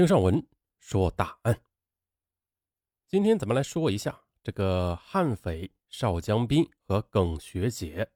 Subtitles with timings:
[0.00, 0.42] 听上文
[0.78, 1.60] 说大案。
[3.06, 8.10] 今天咱们来说一下这个悍匪邵江斌和耿学杰，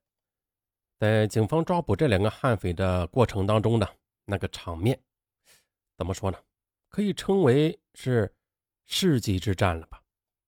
[0.99, 3.87] 在警方抓捕这两个悍匪的过程当中呢，
[4.25, 4.99] 那个场面
[5.99, 6.39] 怎么说呢？
[6.89, 8.35] 可以称为是
[8.87, 10.03] 世纪之战了吧？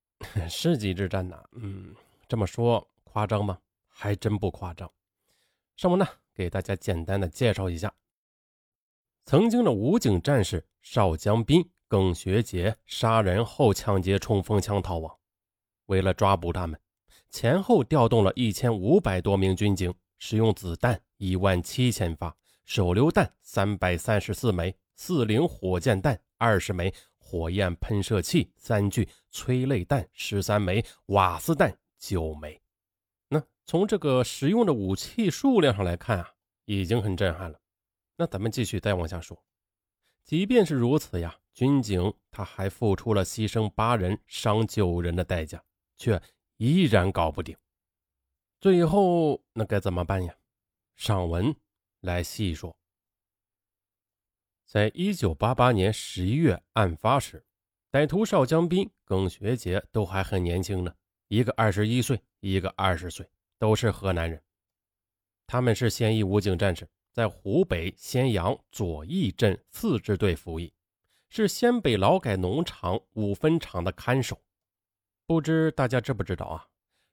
[0.48, 1.38] 世纪之战呢？
[1.52, 1.94] 嗯，
[2.26, 3.60] 这么说夸张吗？
[3.88, 4.90] 还真不夸张。
[5.76, 7.94] 上文呢，给大家简单的介绍一下。
[9.26, 15.12] 曾经的武警战士邵江斌、耿学杰杀人后抢劫冲锋枪逃亡，
[15.86, 16.78] 为了抓捕他们，
[17.28, 22.32] 前后调动了一千五百多名军警，使用子弹一万七千发，
[22.64, 32.62] 手榴弹三百三十四枚，四零火箭弹二十枚，火焰喷射器三具，催泪弹十三枚，瓦斯弹九枚。
[33.28, 36.30] 那从这个使用的武器数量上来看啊，
[36.66, 37.58] 已经很震撼了。
[38.16, 39.44] 那咱们继续再往下说，
[40.24, 45.62] 即便是如此呀，军警他还付出了牺牲八人、伤九人的代价，
[45.96, 46.20] 却
[46.56, 47.56] 依然搞不定。
[48.58, 50.34] 最后那该怎么办呀？
[50.96, 51.54] 上文
[52.00, 52.74] 来细说。
[54.64, 57.44] 在一九八八年十一月案发时，
[57.92, 60.92] 歹徒邵江斌、耿学杰都还很年轻呢，
[61.28, 64.42] 一个二十一岁，一个二十岁，都是河南人。
[65.46, 66.88] 他们是现役武警战士。
[67.16, 70.70] 在湖北咸阳左翼镇四支队服役，
[71.30, 74.38] 是鲜北劳改农场五分厂的看守。
[75.26, 76.68] 不知大家知不知道啊？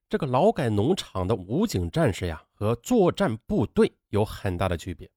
[0.10, 5.10] 这个劳改农场的武警战士呀，和作战部队有很大的区别。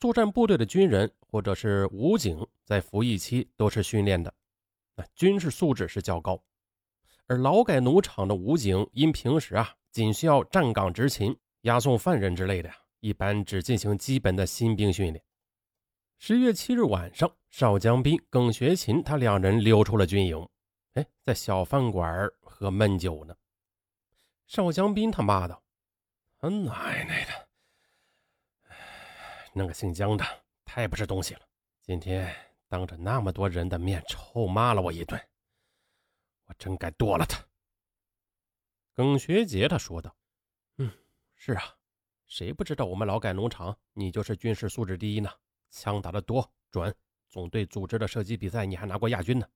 [0.00, 4.32] 作战部队的军人或者是武警在服役期都是训练的，
[4.96, 6.42] 那军事素质是较高。
[7.26, 12.74] 而劳改农场的武警因平时啊，仅需要站岗执勤、押送犯人之类的呀。
[13.00, 15.24] 一般只进行基本的新兵训练。
[16.18, 20.48] 十月七日晚上，邵江斌、耿学勤他两人溜出了军营，
[20.94, 23.36] 哎，在小饭馆喝闷酒呢。
[24.46, 25.62] 邵江斌他妈的，
[26.38, 27.48] 他奶奶的，
[29.52, 30.24] 那个姓江的
[30.64, 31.40] 太不是东西了！
[31.82, 32.34] 今天
[32.68, 35.20] 当着那么多人的面臭骂了我一顿，
[36.46, 37.38] 我真该剁了他。
[38.92, 40.12] 耿学杰他说道
[40.78, 40.92] ：“嗯，
[41.36, 41.74] 是啊。”
[42.28, 45.30] 谁不知道我们劳改农场，你就是军事素质第一呢？
[45.70, 46.94] 枪打得多准，
[47.28, 49.48] 总队组织的射击比赛你还拿过亚军呢。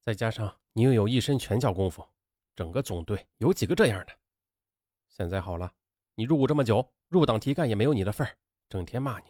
[0.00, 2.06] 再加上你又有一身拳脚功夫，
[2.54, 4.12] 整个总队有几个这样的？
[5.08, 5.72] 现在好了，
[6.14, 8.36] 你入伍这么久，入党提干也没有你的份儿，
[8.68, 9.26] 整天骂你，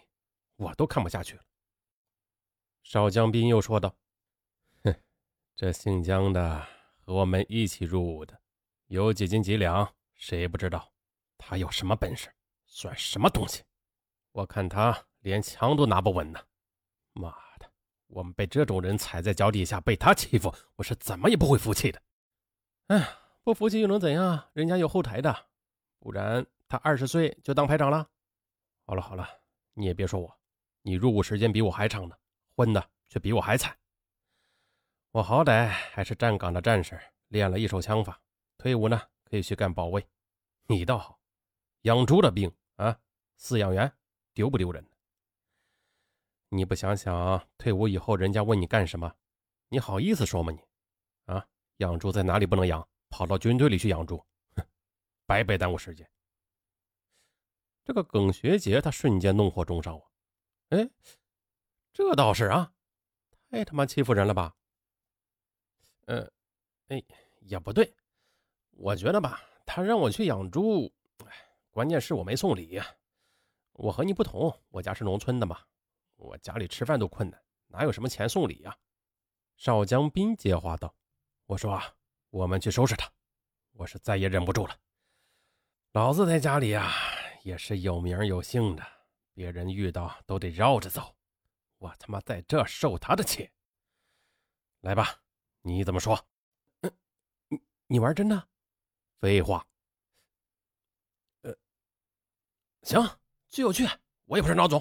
[0.57, 1.43] 我都看不下去了。
[2.83, 3.97] 邵江斌又说道
[4.85, 4.95] ：“哼，
[5.55, 6.67] 这姓江的
[7.05, 8.41] 和我们一起入伍的，
[8.87, 10.93] 有几斤几两，谁不知道？
[11.39, 12.33] 他有什么本事？”
[12.77, 13.63] 算什么东西？
[14.33, 16.39] 我看他连枪都拿不稳呢！
[17.15, 17.73] 妈的，
[18.09, 22.03] 我们被这种人踩在脚底下，被他欺负，我是怎么也不会服气的。
[22.89, 24.51] 哎，不服气又能怎样？
[24.53, 25.49] 人家有后台的，
[26.01, 28.11] 不然他二十岁就当排长了。
[28.85, 29.27] 好了好了，
[29.73, 30.39] 你也别说我，
[30.83, 32.15] 你入伍时间比我还长呢，
[32.57, 33.75] 混的却比我还惨。
[35.13, 38.21] 我好歹还是站岗的战士，练了一手枪法，
[38.59, 40.07] 退伍呢可以去干保卫。
[40.67, 41.19] 你倒好，
[41.81, 42.53] 养猪的兵。
[42.77, 42.99] 啊，
[43.39, 43.93] 饲养员
[44.33, 44.87] 丢不丢人？
[46.49, 49.13] 你不想想，退伍以后人家问你干什么，
[49.69, 50.53] 你好意思说吗？
[50.53, 50.61] 你
[51.25, 51.47] 啊，
[51.79, 52.87] 养猪在哪里不能养？
[53.09, 54.19] 跑到军队里去养猪，
[54.57, 54.67] 哼，
[55.27, 56.09] 白白耽误时间。
[57.85, 60.05] 这个耿学杰他瞬间怒火中烧啊！
[60.71, 60.91] 哎，
[61.93, 62.73] 这倒是啊，
[63.49, 64.55] 太他妈欺负人了吧？
[66.07, 66.31] 呃，
[66.89, 67.03] 哎，
[67.41, 67.95] 也不对，
[68.73, 70.93] 我觉得吧，他让我去养猪，
[71.77, 72.97] 关键是我没送礼呀，
[73.75, 75.63] 我和你不同，我家是农村的嘛，
[76.17, 78.75] 我家里吃饭都困难，哪有什么钱送礼呀？
[79.59, 80.95] 邵江斌接话道
[81.45, 81.95] ：“我说啊，
[82.31, 83.13] 我们去收拾他，
[83.73, 84.75] 我是再也忍不住了。
[85.93, 86.95] 老子在家里呀，
[87.43, 88.83] 也是有名有姓的，
[89.35, 91.15] 别人遇到都得绕着走，
[91.77, 93.51] 我他妈在这受他的气。
[94.81, 95.21] 来吧，
[95.61, 96.19] 你怎么说？
[96.81, 96.91] 嗯，
[97.49, 98.49] 你你玩真的？
[99.21, 99.63] 废话。”
[102.87, 103.05] 行，
[103.49, 103.85] 就去，
[104.27, 104.79] 我也不是孬种。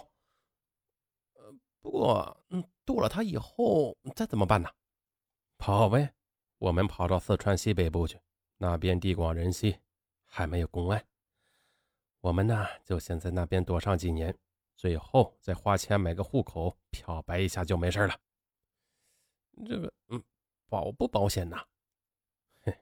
[1.34, 4.69] 呃，不过，嗯，剁了他以后再怎么办呢？
[5.57, 6.13] 跑呗，
[6.60, 8.22] 我们跑到四川西北部去，
[8.57, 9.80] 那边地广人稀，
[10.28, 11.04] 还没有公安。
[12.19, 14.38] 我们呢，就先在那边躲上几年，
[14.75, 18.16] 最后再花钱买个户口，漂白一下就没事了。
[19.66, 20.24] 这个，嗯，
[20.69, 21.57] 保不保险呢？
[22.66, 22.74] 哼，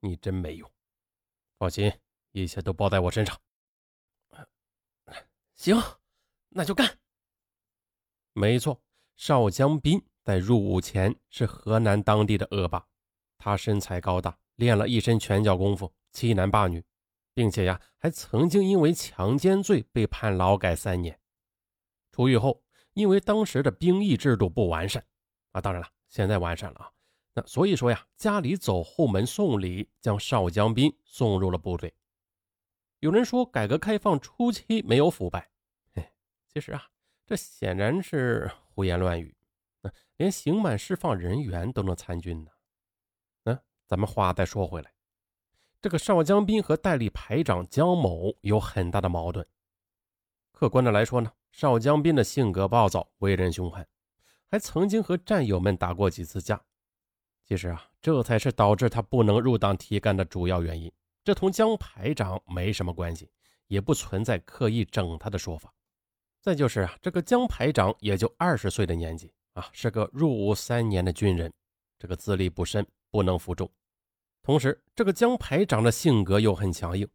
[0.00, 0.68] 你真没用。
[1.58, 1.92] 放心，
[2.32, 3.40] 一切都包在我身上。
[5.54, 5.76] 行，
[6.48, 6.98] 那就干。
[8.32, 8.82] 没错，
[9.16, 12.86] 邵江斌在入伍前是河南当地的恶霸，
[13.38, 16.84] 他身材高大，练了一身拳脚功夫，欺男霸女，
[17.32, 21.18] 并且呀，还曾经因为强奸罪被判劳改三年。
[22.10, 22.62] 出狱后，
[22.92, 25.04] 因为当时的兵役制度不完善
[25.52, 26.90] 啊，当然了，现在完善了啊。
[27.34, 31.94] 那所以说呀，家里走后门送礼，将邵江斌送入了部队。
[33.04, 35.50] 有人说，改革开放初期没有腐败，
[35.92, 36.10] 嘿，
[36.48, 36.86] 其实啊，
[37.26, 39.36] 这显然是胡言乱语。
[39.82, 42.50] 那连刑满释放人员都能参军呢？
[43.42, 44.90] 那咱们话再说回来，
[45.82, 49.46] 这个邵江斌和代理排长江某有很大的矛盾。
[50.50, 53.86] 客观的来说呢，邵江斌的性格暴躁，为人凶悍，
[54.50, 56.58] 还曾经和战友们打过几次架。
[57.42, 60.90] 其实啊，这才是导致他不能入党提干的主要原因。
[61.24, 63.30] 这同江排长没什么关系，
[63.66, 65.72] 也不存在刻意整他的说法。
[66.42, 71.50] 再就是啊，这个江排长也就二十岁的年纪啊，是个入伍三年的军人，
[71.98, 73.70] 这个资历不深，不能服众。
[74.42, 77.08] 同时，这个江排长的性格又很强硬，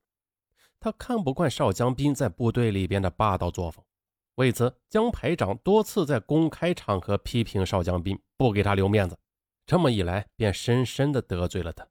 [0.80, 3.86] 他看不惯邵江斌在部队里边的霸道作风，
[4.36, 9.16] 为此，江排长多次在公开场合批评邵江斌，不给他留面子。
[9.68, 11.88] 这么一来，便深深的得罪了他。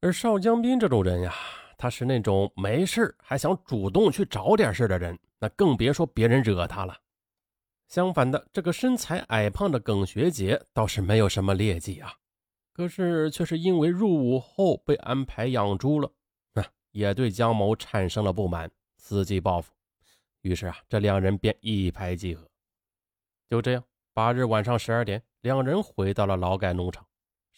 [0.00, 1.34] 而邵江斌这种人呀，
[1.76, 6.96] 他是那种没事还想主动去找点事的人，那更别说别人惹他了。
[7.88, 12.14] 相反的，这个身材矮胖的耿学杰倒是没有什么劣迹啊，
[12.72, 16.08] 可是却是因为入伍后被安排养猪了，
[16.52, 18.70] 那也对江某产生了不满，
[19.02, 19.72] 伺机报复。
[20.42, 22.48] 于是啊，这两人便一拍即合。
[23.50, 23.82] 就这样，
[24.14, 27.04] 八日晚上十二点，两人回到了劳改农场。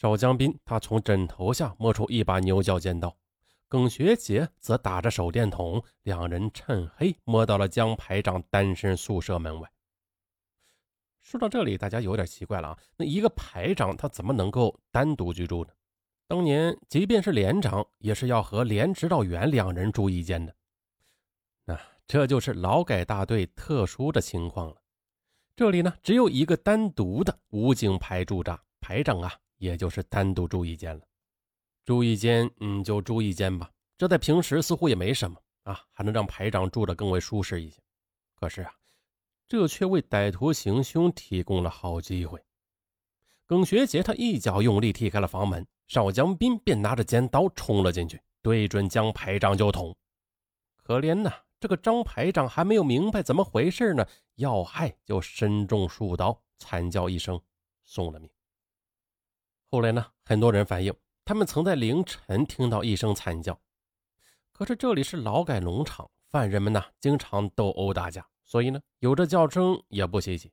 [0.01, 3.15] 邵江斌，他从枕头下摸出一把牛角尖刀，
[3.69, 9.71] 耿学杰则打着手电筒，两人趁黑摸到了江排长单身宿舍门外。
[11.21, 15.71] 说到这里，大家有点奇怪了啊，那一个排长他怎么能够单独居住呢？
[16.27, 20.57] 当年即便是连长，也是要和连指导员两人住一间的。
[21.67, 24.77] 那这就是劳改大队特殊的情况了。
[25.55, 29.31] 这里呢，只有一个单独的武警排驻扎，排长啊。
[29.61, 31.03] 也就是单独住一间了，
[31.85, 33.71] 住一间，嗯，就住一间吧。
[33.99, 37.79] 这在平时似乎也没什么啊，还能让排长住的更为舒适一些。
[38.35, 38.75] 可是啊，
[39.47, 42.43] 这却为歹徒行凶提供了好机会。
[43.47, 49.95] 耿学杰他一脚用力踢开了房门，邵江斌便拿着尖刀冲了进去，对准江排长就捅。
[50.77, 51.31] 可怜呐，
[51.61, 54.07] 这个张排长还没有明白怎么回事呢，
[54.37, 57.39] 要害就身中数刀，惨叫一声，
[57.85, 58.31] 送了命。
[59.73, 60.05] 后来呢？
[60.25, 60.93] 很多人反映，
[61.25, 63.57] 他们曾在凌晨听到一声惨叫。
[64.51, 70.53] 可是这里是劳改农场，犯人们呢经常斗殴打架，所以呢有这叫声也不稀奇。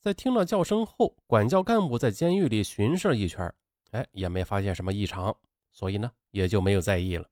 [0.00, 3.54] 在听了叫声后，管教干部在监狱里巡视一圈，
[3.92, 5.34] 哎，也没发现什么异常，
[5.70, 7.30] 所以呢也就没有在意了。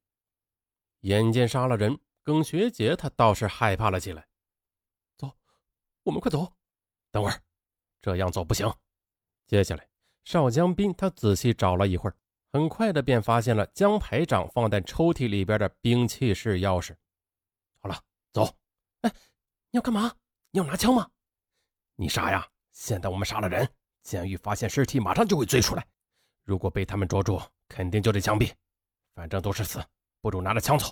[1.00, 4.24] 眼见杀了人，耿学杰他倒是害怕了起来。
[5.16, 5.28] 走，
[6.04, 6.52] 我们快走。
[7.10, 7.42] 等会儿，
[8.00, 8.72] 这样走不行。
[9.48, 9.91] 接下来。
[10.24, 12.16] 邵江斌他仔细找了一会儿，
[12.52, 16.94] 很快的便发现了江排长放在抽屉里边的兵器室钥匙。
[17.80, 18.00] 好了，
[18.32, 18.56] 走。
[19.00, 19.10] 哎，
[19.70, 20.14] 你要干嘛？
[20.50, 21.10] 你要拿枪吗？
[21.96, 22.48] 你傻呀！
[22.72, 23.68] 现在我们杀了人，
[24.02, 25.86] 监狱发现尸体马上就会追出来。
[26.44, 28.52] 如果被他们捉住，肯定就得枪毙。
[29.14, 29.84] 反正都是死，
[30.20, 30.86] 不如拿着枪走。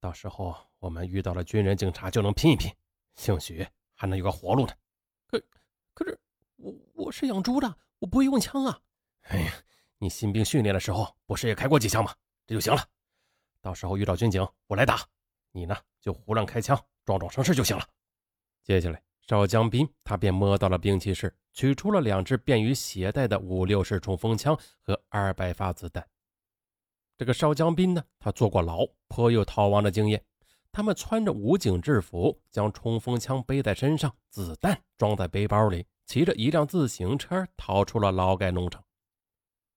[0.00, 2.74] 到时候我们遇到了军人警察，就能拼一拼，
[3.16, 4.72] 兴许还能有个活路呢。
[5.26, 5.40] 可
[5.94, 6.18] 可是
[6.56, 7.76] 我我是养猪的。
[8.00, 8.80] 我不会用枪啊！
[9.28, 9.52] 哎呀，
[9.98, 12.12] 你新兵训练的时候不是也开过几枪吗？
[12.46, 12.82] 这就行了。
[13.60, 15.06] 到时候遇到军警，我来打
[15.52, 17.86] 你呢，就胡乱开枪，装装声势就行了。
[18.64, 26.06] 接下来，邵江斌他便摸到了兵器室，取出了两支便于携带的五六式冲锋枪和二百发子弹。
[27.18, 30.24] 这个邵江斌呢，他坐过牢，颇有逃亡的经验。
[30.72, 35.86] 他们穿着武警制服，将冲锋枪背在身上，子弹装在背包里。
[36.10, 38.82] 骑着一辆自行车逃出了劳改农场，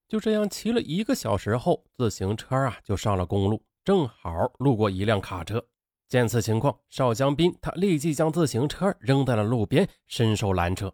[0.08, 5.64] 就这样骑了一个小时后，自行车啊就上了公路，正好路过一辆卡车。
[6.08, 10.92] 见此情况，邵江斌他立即将自行车扔在了路边，伸手拦车。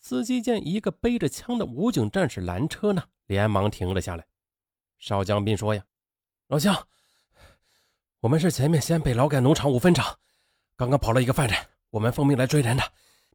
[0.00, 4.26] 司机见一个背着枪的武警战士拦车呢，连忙停了下来。
[4.98, 5.84] 邵江斌说：“呀，
[6.48, 6.88] 老乡，
[8.18, 10.18] 我们是前面先北劳改农场五分场，
[10.74, 11.56] 刚刚跑了一个犯人，
[11.90, 12.82] 我们奉命来追人的，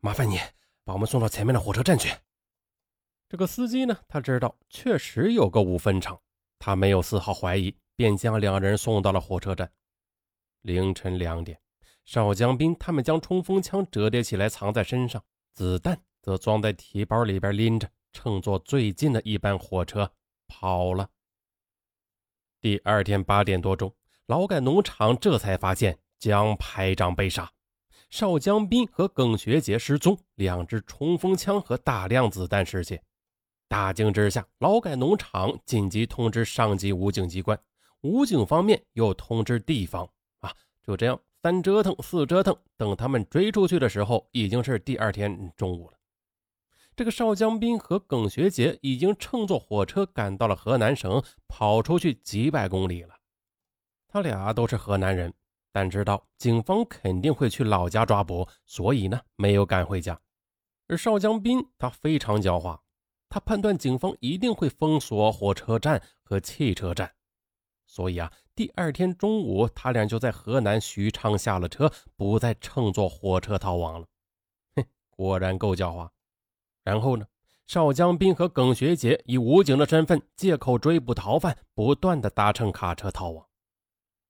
[0.02, 0.38] 麻烦你。”
[0.86, 2.16] 把我们送到前面的火车站去。
[3.28, 6.22] 这个司机呢，他知道确实有个五分场，
[6.60, 9.70] 他没有丝毫怀疑，便将两人送到了火车站。
[10.62, 11.60] 凌晨两点，
[12.06, 15.22] 邵江斌他们将冲锋枪折叠起来藏在身上，
[15.54, 20.14] 子弹则装在提包里边拎着，乘坐最近的一班火车
[20.48, 21.10] 跑了。
[22.62, 23.94] 第二天八点多钟，
[24.28, 27.52] 劳改农场这才发现江排长被杀，
[28.10, 33.02] 邵江斌和耿学杰失踪，两支冲锋枪和大量子弹失窃。
[33.68, 37.60] 大惊之下，劳改农场紧急通知上级武警机关，
[38.02, 40.08] 武警方面又通知地方。
[40.40, 45.98] 啊，就这样三折腾四折腾，等他们追出去的时候，已经是第二天中午了。
[46.96, 53.16] 这个邵江斌和耿学杰已经乘坐火车赶到了河南省，跑出去几百公里了。
[54.08, 55.34] 他俩都是河南人，
[55.76, 60.18] 但知道警方肯定会去老家抓捕，所以呢没有赶回家。
[60.88, 62.80] 而邵江斌他非常狡猾，
[63.28, 67.12] 他判断警方一定会封锁火车站和汽车站，
[67.86, 74.08] 所以啊，第二天中午他俩就在河南许昌下了车，不再乘坐火车逃亡了。
[74.78, 76.10] 哼，果然够狡猾。
[76.86, 77.26] 然后呢？
[77.68, 83.46] 邵江斌和耿学杰以武警的身份，借口追捕逃犯，不断的搭乘卡车逃亡。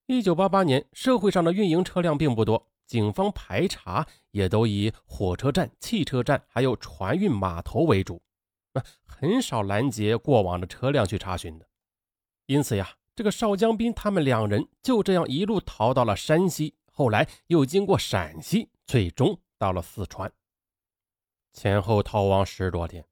[0.08, 8.22] 一九八八年，社会上的运营车辆并不多，警方排查也都以火车站、汽车站还有船运码头为主，
[8.74, 11.68] 啊，很少拦截过往的车辆去查询的。
[12.46, 20.32] 因此呀，这个邵江斌他们两人就这样一路逃到了山西，后来又经过陕西，最终到了四川。
[21.52, 23.04] 前后逃亡十多天，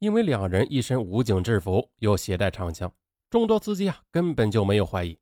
[0.00, 2.92] 因为两人一身武警制服，又携带长枪，
[3.30, 5.16] 众多司机啊根本就没有怀疑。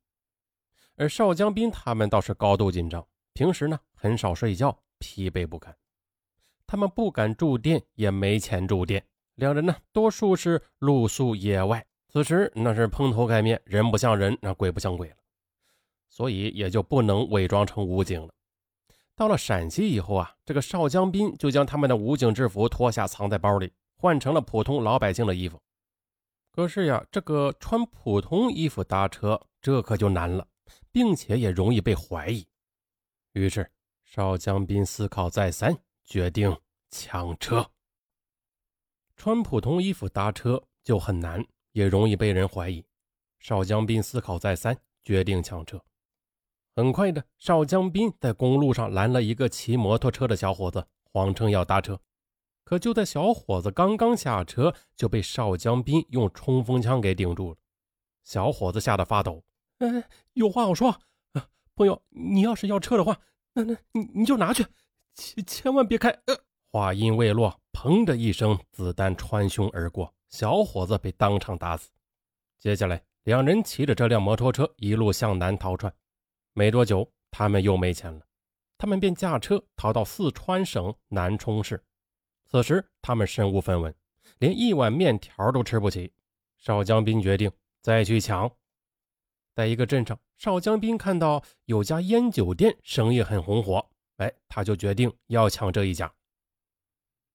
[1.01, 3.03] 而邵江斌他们倒是高度紧张，
[3.33, 5.75] 平时呢很少睡觉，疲惫不堪。
[6.67, 9.03] 他们不敢住店，也没钱住店。
[9.33, 15.15] 两人呢多数是露宿野外，此时那是蓬头盖面，人不像人，那鬼不像鬼了，
[16.07, 18.31] 所以也就不能伪装成武警了。
[19.15, 25.59] 到了陕西以后啊，这个邵江斌就将他们的武警制服脱下藏在包里，换成了普通老百姓的衣服。
[26.51, 30.45] 可是呀，这个穿普通衣服搭车，这可就难了，
[30.91, 32.47] 并且也容易被怀疑。
[33.33, 33.71] 于是
[34.03, 36.55] 邵江斌思考再三，决定
[36.89, 37.71] 抢车。
[39.15, 42.83] 穿普通衣服搭车就很难，也容易被人怀疑。
[43.39, 45.81] 邵江斌思考再三，决定抢车。
[46.75, 51.99] 很快的，邵江斌在公路上拦了一个骑摩托车的小伙子，谎称要搭车。
[52.63, 57.57] 可就在小伙子刚刚下车，就被邵江斌用冲锋枪给顶住了。
[58.23, 59.43] 小伙子吓得发抖
[59.81, 60.89] ：“哎，有话好说
[61.33, 63.19] 啊，朋友，你要是要车的话，
[63.53, 64.63] 那那你你就拿去，
[65.15, 66.37] 千千万别开。”呃，
[66.71, 71.89] 话音未落，砰的一声，子弹穿胸而过，小伙子被当场打死。
[72.59, 75.91] 接下来，两人骑着这辆摩托车一路向南逃窜。
[76.53, 78.21] 没多久，他们又没钱了，
[78.77, 81.83] 他们便驾车逃到四川省南充市。
[82.45, 83.93] 此时，他们身无分文，
[84.37, 86.13] 连一碗面条都吃不起。
[86.57, 88.51] 邵江斌决定再去抢。
[89.53, 93.85] 在一个镇上，邵江斌看到有家烟酒店生意很红火，
[94.17, 96.11] 哎，他就决定要抢这一家。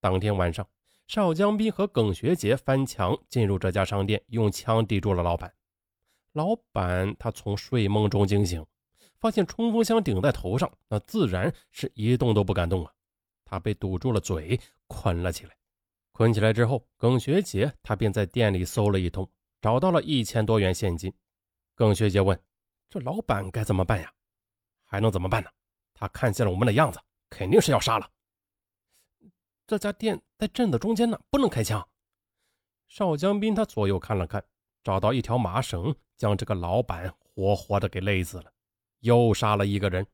[0.01, 0.67] 当天晚上，
[1.07, 5.53] 邵江斌和耿学杰翻墙进入这家商店，用枪抵住了老板。
[6.33, 8.65] 老板他从睡梦中惊醒。
[9.19, 12.93] 发现冲锋枪顶在头上，那自然是一动都不敢动啊！
[13.47, 15.57] 他被堵住了嘴，捆了起来。
[16.13, 19.27] 捆起来之后，耿学杰他便在店里搜了一通，
[19.63, 21.11] 找到了一千多元现金。
[21.77, 22.37] 耿学杰问
[22.91, 24.13] ：“这老板该怎么办呀
[24.83, 25.51] ？”“还能怎么办呢？
[25.93, 26.99] 他看见了我们的样子，
[27.31, 28.11] 肯定是要杀了。
[29.69, 31.87] ”“这家店在镇子中间呢，不能开枪。”
[32.89, 34.43] 邵江斌他左右看了看，
[34.83, 38.51] 找到一条麻绳，将这个老板活活的给勒死了。
[39.01, 40.07] 又杀了一个人。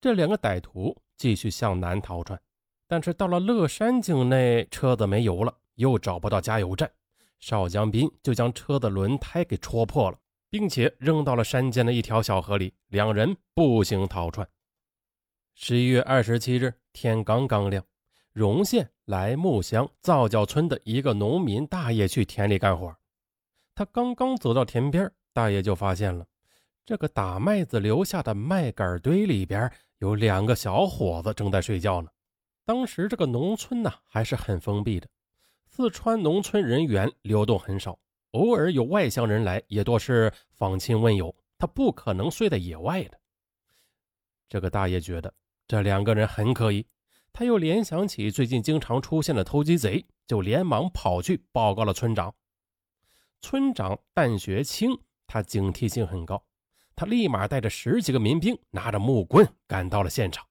[0.00, 2.40] 这两个歹徒继续向南逃窜，
[2.88, 6.90] 但是到了乐山境内，车子没油了，又找不到加油站。
[7.38, 10.18] 邵江斌就将车的轮胎给戳破了，
[10.50, 12.72] 并且扔到了山间的一条小河里。
[12.88, 14.48] 两人步行逃窜。
[15.54, 17.84] 十一月二十七日，天刚刚亮，
[18.32, 22.96] 荣县莱木乡皂角村的一个农民大爷去田里干活。
[23.74, 26.26] 他刚刚走到田边，大爷就发现了。
[26.86, 32.08] 这个打麦子留下的麦秆堆里边有两个小伙子正在睡觉呢。
[32.64, 35.06] 当时这个农村呢还是很封闭的，
[35.66, 37.98] 四川农村人员流动很少，
[38.32, 43.18] 偶尔有外乡人来，也多是访亲问友，他不可能睡在野外的。
[44.48, 45.32] 这个大爷觉得
[45.66, 46.86] 这两个人很可疑，
[47.32, 52.34] 他又联想起最近经常出现的偷鸡贼，就连忙跑去报告了村长。
[53.40, 56.42] 村长但学清，他警惕性很高。
[56.96, 60.44] 他立马带着十几个民兵，拿着木棍赶到了现场。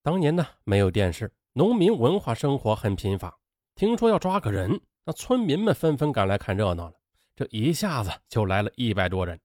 [0.00, 3.36] 当年呢，没有电视，农民文化生活很贫乏，
[3.74, 4.80] 听说要抓个人，
[5.12, 6.94] 村民们纷纷赶来看热闹了。
[7.36, 9.40] 这一下子就来了一百多人，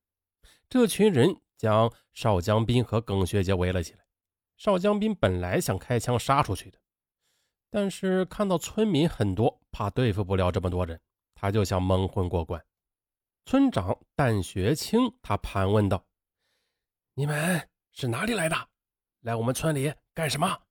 [0.67, 4.05] 这群人将邵江斌和耿学杰围了起来。
[4.57, 6.77] 邵江斌本来想开枪杀出去的，
[7.69, 10.99] 但是看到村民很多，怕对付不了这么多人，
[11.33, 12.63] 他就想蒙混过关。
[13.45, 16.05] 村长但学清他盘问道
[17.15, 18.55] ：“你们是哪里来的？
[19.21, 20.63] 来我们村里干什么？”“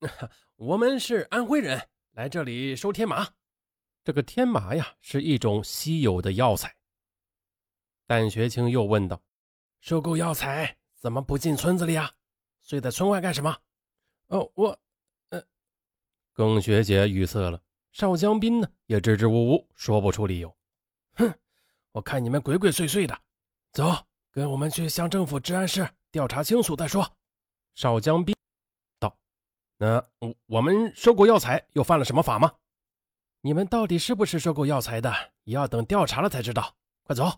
[0.56, 3.26] 我们是安徽人，来这里收天麻。
[4.02, 6.74] 这个天麻呀，是一种稀有的药材。”
[8.06, 9.22] 但学清又问道
[9.80, 12.10] ：“收购药材怎么不进村子里啊？
[12.60, 13.56] 睡在村外干什么
[14.28, 14.78] ？”“哦，我……
[15.28, 15.42] 呃……”
[16.32, 17.62] 耿学姐语塞了。
[17.92, 20.56] 邵江斌呢，也支支吾吾说不出理由。
[21.14, 21.34] 哼，
[21.90, 23.20] 我看你们鬼鬼祟祟的，
[23.72, 27.04] 走，跟我们去乡政府治安室调查清楚再说。
[27.74, 28.34] 邵江斌
[28.98, 29.16] 道
[29.76, 30.04] ：“那
[30.46, 32.52] 我们收购药材又犯了什么法吗？
[33.42, 35.12] 你们到底是不是收购药材的，
[35.44, 36.76] 也要等调查了才知道。
[37.02, 37.30] 快走！”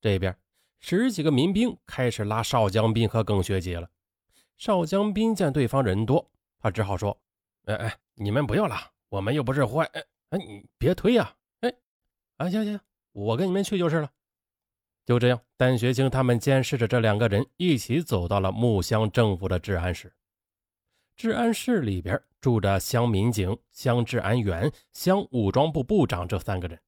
[0.00, 0.36] 这边
[0.78, 3.88] 十几个民兵开始拉邵江斌和耿学杰了。
[4.58, 7.18] 邵江斌见对方人多，他只好说
[7.64, 11.74] ：“哎哎，你们不要拉。”我们又不是坏，哎哎，你别推呀，哎，
[12.36, 12.78] 啊行行，
[13.10, 14.08] 我跟你们去就是了。
[15.04, 20.14] 就这样，单学清他们监视着这两个人一起走到了木乡政府的治安室。
[21.16, 26.78] 治安室里边住着乡民警、乡治安员、乡武装部部长这三个人。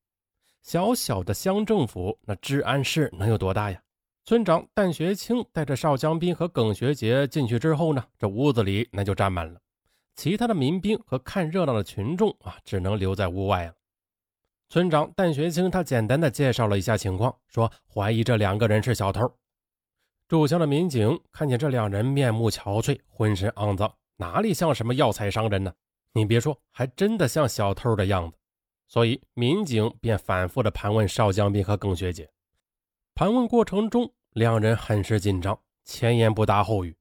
[0.63, 3.83] 小小的乡政府，那治安室能有多大呀？
[4.25, 9.61] 村长丹学清带着邵江斌和耿学杰进去之后呢，这屋子里那就站满了。
[10.15, 13.75] 其他的民兵和看热闹的群众啊，只能留在屋外了。
[14.69, 19.21] 村长但学清他简单的介绍了一下情况，说怀疑这两个人是小偷。
[20.29, 23.93] 驻乡的民警看见这两人面目憔悴，浑身肮脏，
[24.23, 25.75] 哪里像什么药材商人呢？
[26.13, 28.39] 你别说，还真的像小偷的样子。
[28.87, 32.31] 所以民警便反复的盘问邵江斌和耿学姐。
[33.17, 36.97] 盘问过程中，两人很是紧张，前言不搭后语。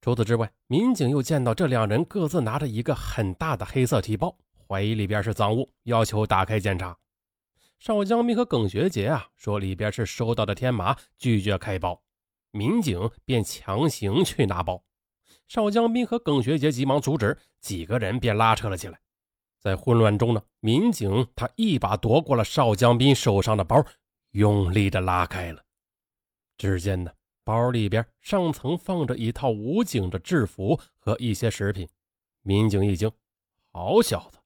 [0.00, 4.32] 除此之外，民警又见到这两人各自拿着一个很大的黑色提包，
[4.68, 6.96] 怀疑里边是赃物，要求打开检查。
[7.80, 12.00] 邵江斌和耿学杰啊说里边是收到的天麻，拒绝开包，
[12.52, 14.80] 民警便强行去拿包。
[15.48, 19.00] 邵江斌和耿学杰急忙阻止，几个人便拉扯了起来。
[19.58, 23.84] 在混乱中呢，民警他一把夺过了邵江斌手上的包，
[24.32, 25.62] 用力的拉开了。
[26.56, 27.10] 只见呢。
[27.44, 31.88] 包里边上层放着一套武警的制服和一些食品，
[32.42, 33.08] 民警一惊
[33.70, 34.38] ：“好小子，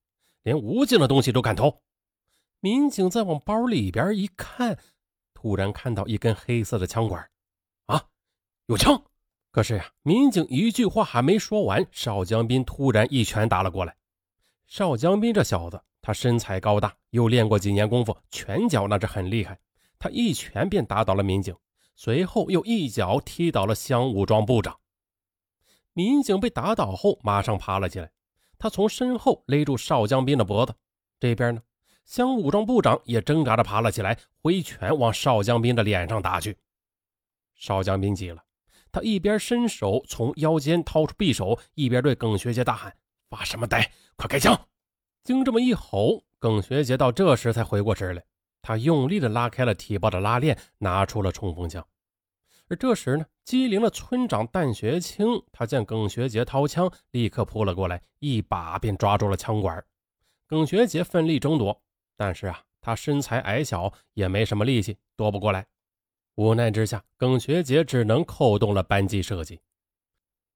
[0.43, 1.81] 连武警的东西都敢偷！”
[2.61, 4.79] 民警再往包里边一看，
[5.33, 7.27] 突然看到一根黑色的枪管，
[7.87, 8.05] 啊，
[8.67, 9.03] 有枪！
[9.51, 13.97] 可是呀，民警一句话还没说完，邵江斌突然一拳打了过来。
[14.67, 19.59] 邵江斌这小子，他身材高大，又练过几年功夫，拳脚那是很厉害，
[19.99, 21.55] 他一拳便打倒了民警。
[21.97, 24.79] 随后又一脚踢倒了乡武装部长，
[25.93, 28.11] 民警被打倒后马上爬了起来，
[28.57, 30.73] 他从身后勒住邵江斌的脖子。
[31.19, 31.61] 这边呢，
[32.07, 36.57] 乡武装部长也挣扎着爬了起来，挥拳往邵江斌的脸上打去。
[37.57, 38.43] 邵江斌急了，
[38.93, 42.97] 他一边伸手从腰间掏出匕首，一边对耿学杰大喊
[43.31, 43.93] ：“发什么呆？
[44.17, 44.69] 快开枪！”
[45.25, 48.25] 经这么一吼，耿学杰到这时才回过神来。
[48.63, 51.87] 他用力地拉开了提包的拉链，拿出了冲锋枪。
[52.69, 59.83] 而这时呢，机灵的村长但学清，他见耿学杰掏枪，立刻扑了过来，一把便抓住了枪管。
[60.47, 61.83] 耿学杰奋力争夺，
[62.17, 65.67] 但是啊，他身材矮小，也没什么力气，夺不过来。
[66.41, 69.61] 无奈之下，耿学杰只能扣动了扳机射击。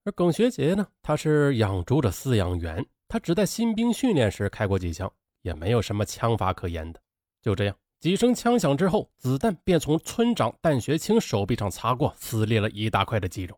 [0.04, 6.98] 而耿学杰呢，他是养猪的饲养员，他只在新兵训练时开过几枪，也没有什么枪法可言的。
[7.42, 7.76] 就这样。
[8.00, 13.54] 几声枪响之后，子弹便从村长但学清手臂上擦过，撕裂了一大块的肌肉。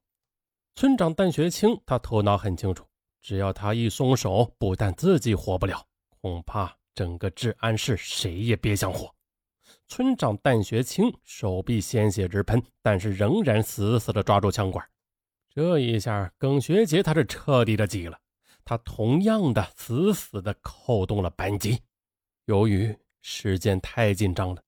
[0.75, 2.85] 村长但学清他头脑很清楚，
[3.23, 5.81] 只要他一松手，不但自己活不了，
[6.21, 9.15] 恐怕整个治安室谁也别想活。
[9.89, 14.87] 村长但学清手臂鲜血直喷，但是仍然死死地抓住枪管。
[15.49, 18.19] 这一下，耿学杰他是彻底的急了，
[18.65, 21.81] 他同样的死死地扣动了扳机。
[22.47, 24.63] 由于时间太紧张了，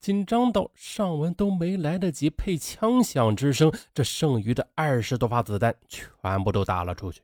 [0.00, 7.22] 紧张到尚文都没来得及配枪响之声，这剩余的二十多发子弹全部都打了出去。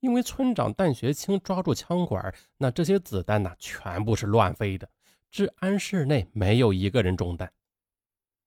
[0.00, 4.86] 因为村长但学清抓住枪管，那这些子弹呢，全部是乱飞的。
[5.34, 7.52] 治安室内没有一个人中弹。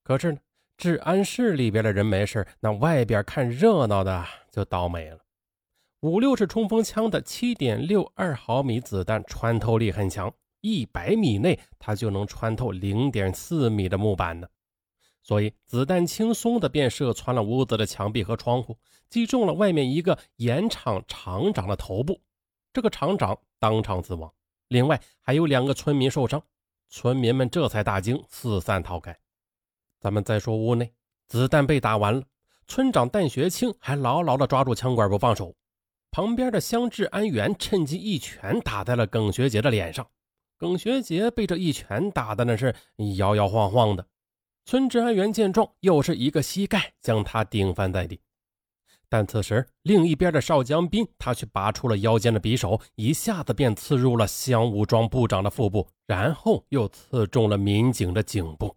[0.03, 0.37] 可是呢，
[0.77, 5.19] 治安室里边的人没事，那外边看热闹的就倒霉了。
[5.99, 14.47] 五六式冲锋枪的七点六二毫米子弹穿透力很强，一百米内它就能穿透零点四米的木板呢。
[15.21, 18.77] 所以子弹轻松的便射穿了屋子的墙壁和窗户，
[19.09, 22.21] 击中了外面一个盐厂厂长的头部。
[22.71, 24.33] 这个厂长当场死亡，
[24.69, 26.41] 另外还有两个村民受伤。
[26.89, 29.17] 村民们这才大惊，四散逃开。
[29.99, 30.93] 咱们再说屋内，
[31.27, 32.23] 子弹被打完了，
[32.67, 35.55] 村长戴学清还牢牢地抓住枪管不放手。
[36.11, 40.07] 旁边的乡治安员趁机一拳打在了耿学杰的脸上，
[40.57, 42.73] 耿学杰被这一拳打的那是
[43.17, 44.07] 摇摇晃晃的。
[44.65, 48.19] 村治安员见状，又是一个膝盖将他顶翻在地。
[49.09, 58.75] 但此时另一边的邵江斌，他却拔出了腰间的匕首，一下子便刺入了乡武装部长的腹部，然后又刺中了民警的颈部。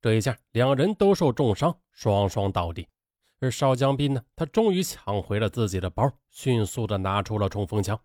[0.00, 2.88] 这一下，两人都受重伤，双双倒地。
[3.40, 8.00] 而邵江斌呢，他终于抢回了自己的包，迅速的拿出了冲锋枪。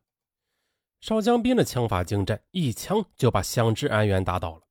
[1.00, 4.62] 邵江斌的枪法精湛，一枪就把乡治安员打倒了。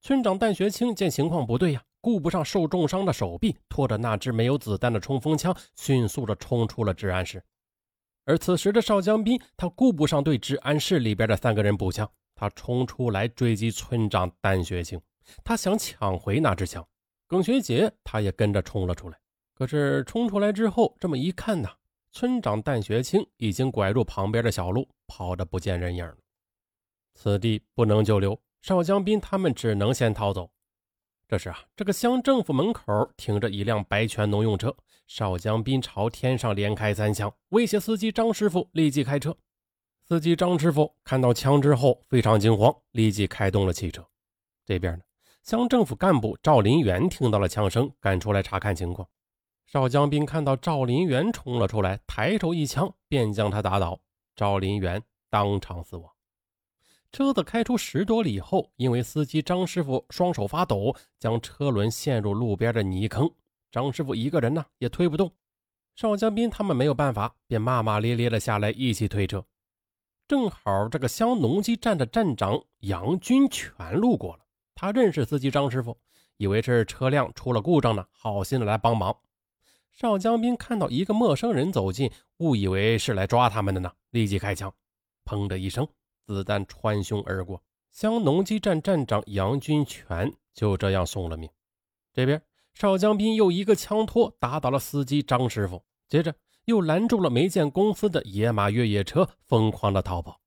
[0.00, 7.42] 村长戴学清见情况不对呀，顾不上受重伤的手臂，拖着那支没有子弹的冲锋枪，迅速的冲出了治安室。
[8.24, 15.00] 而此时的邵江斌，他顾不上对治安室里边的三个人补枪，他冲出来追击村长单学清，
[15.42, 16.86] 他想抢回那支枪。
[17.26, 19.18] 耿学杰他也跟着冲了出来。
[19.54, 21.68] 可是冲出来之后，这么一看呢，
[22.12, 26.16] 村长单学清已经拐入旁边的小路，跑得不见人影了。
[27.14, 30.50] 此地不能久留，邵江斌他们只能先逃走。
[31.30, 32.82] 这时啊，这个乡政府门口
[33.16, 34.74] 停着一辆白泉农用车，
[35.06, 39.36] 邵江斌朝天上连开三枪，威胁司机张师傅立即开车。
[40.08, 44.04] 司机张师傅看到枪之后非常惊慌，立即开动了汽车。
[44.66, 45.04] 这边呢，
[45.44, 49.08] 乡政府干部赵林元听到了枪声，赶出来查看情况。
[49.66, 54.00] 邵江斌看到赵林元冲了出来，抬手一枪便将他打倒。
[54.34, 56.10] 赵林元当场死亡。
[57.12, 63.28] 车子开出十多里后，因为司机张师傅双手发抖，将车轮陷入路边的泥坑。
[63.72, 65.32] 张师傅一个人呢也推不动。
[65.96, 69.44] 邵江斌他们没有办法，便骂骂咧咧的下来一起推车。
[70.28, 74.44] 正好这个乡农机站的站长杨军全路过了，
[74.76, 75.98] 他认识司机张师傅，
[76.36, 79.14] 以为是车辆出了故障呢，好心的来帮忙。
[79.92, 84.72] 邵江斌看到一个陌生人走近，误以为是来抓他们的呢，立即开枪，
[85.24, 85.86] 砰的一声，
[86.34, 91.50] 子弹穿胸而过，乡农机站站长杨军全就这样送了命。
[92.12, 92.40] 这边
[92.74, 96.34] 邵江斌又一个枪托打倒了司机张师傅，接着
[96.66, 100.40] 又拦住了煤建公司的野马越野车，疯狂的逃跑。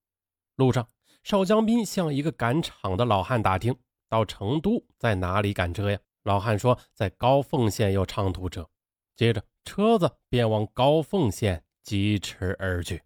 [0.55, 0.87] 路上，
[1.23, 3.75] 邵江斌向一个赶场的老汉打听，
[4.07, 5.99] 到成都在哪里赶车呀？
[6.23, 8.67] 老汉说在高凤县有长途车。
[9.15, 13.01] 接着，车子便往高凤县疾驰而去。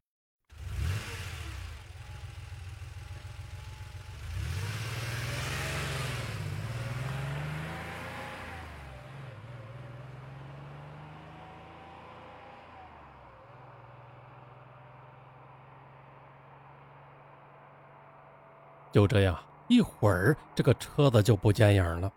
[18.98, 22.12] 就这样，一会儿这个车子就不见影了。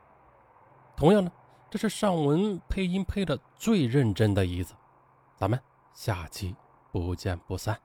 [0.96, 1.30] 同样的。
[1.68, 4.74] 这是尚文配音配的最认真的一次，
[5.36, 5.60] 咱们
[5.92, 6.56] 下期
[6.90, 7.78] 不见不散。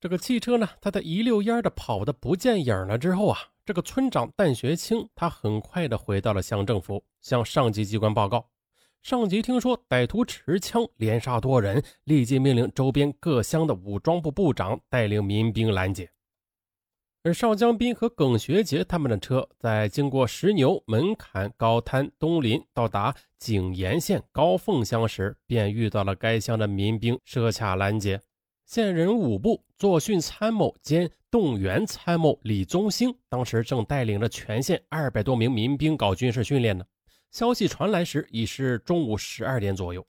[0.00, 8.48] 这个汽车呢，它在一溜烟的跑的不见影了之后啊，这个村长戴学清他很快的回到了乡政府，向上级机关报告。
[9.04, 16.10] 上级听说歹徒持枪连杀多人，立即命令周边各乡的武装部部长带领民兵拦截。
[17.22, 28.18] 而邵江斌和耿学杰他们的车在经过石牛、门槛、高滩、东林，到达景延县高凤乡时，便遇到了该乡的民兵设卡拦截。
[28.64, 36.82] 县人武部作训参谋兼动员参谋李宗兴当时正带领着全县二百多名民兵搞军事训练呢。
[37.34, 40.06] 消息传来时，已是中午十二点左右。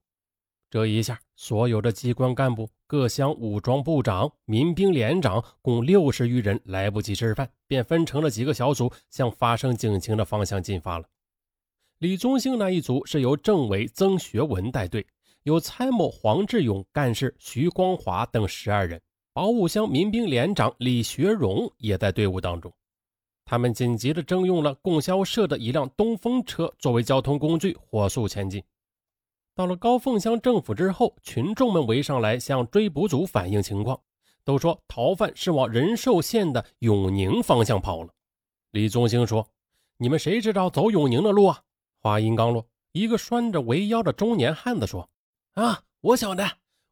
[0.69, 11.05] 这一下，所有的机关干部、各乡武装部长、民兵连长共六十余人，来不及吃饭，便分成了几个小组，向发生警情的方向进发了。
[11.97, 15.03] 李宗兴那一组是由政委曾学文带队，
[15.41, 19.01] 有参谋黄志勇、干事徐光华等十二人，
[19.33, 22.71] 保武乡民兵连长李学荣也在队伍当中。
[23.45, 28.63] 他们紧急地征用了供销社的一辆东风车作为交通工具，火速前进。
[29.53, 34.01] 到了高凤乡政府之后，群众们围上来向追捕组反映情况，
[34.43, 38.09] 都说逃犯是往仁寿县的永宁方向跑了。
[38.71, 39.47] 李宗兴说
[39.97, 41.61] ：“你们谁知道走永宁的路啊？”
[42.01, 45.07] 话音刚落，一个拴着围腰的中年汉子说
[45.53, 46.43] ：“啊，我晓得，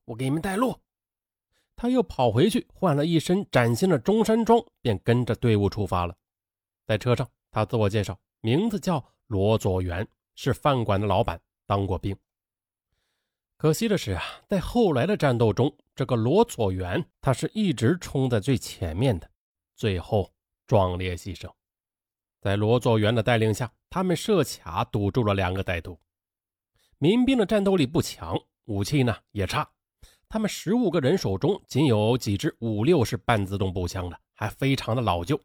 [0.06, 0.76] 我给你们带路。
[1.76, 6.16] 他又跑回去换了一身崭新的中山装，便跟着队伍出发了。
[6.86, 12.16] 在车上，他自我介绍，名字叫罗佐元，是饭馆的老板，当过兵。
[13.58, 19.30] 可惜的是啊，在后来的战斗中，这个罗佐元他是一直冲在最前面的，
[19.76, 20.34] 最后
[20.68, 21.50] 壮烈牺牲。
[22.42, 25.98] 在罗佐元的带领下，他们设卡堵住了两个歹徒。
[26.98, 29.70] 民兵的战斗力不强，武器呢也差，
[30.28, 35.40] 他们十五个人手中仅有几支五六式半自动步枪的，还非常的老旧，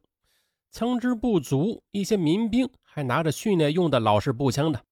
[0.71, 1.83] 枪支不足。
[1.91, 4.85] 一些民兵还拿着训练用的老式步枪的。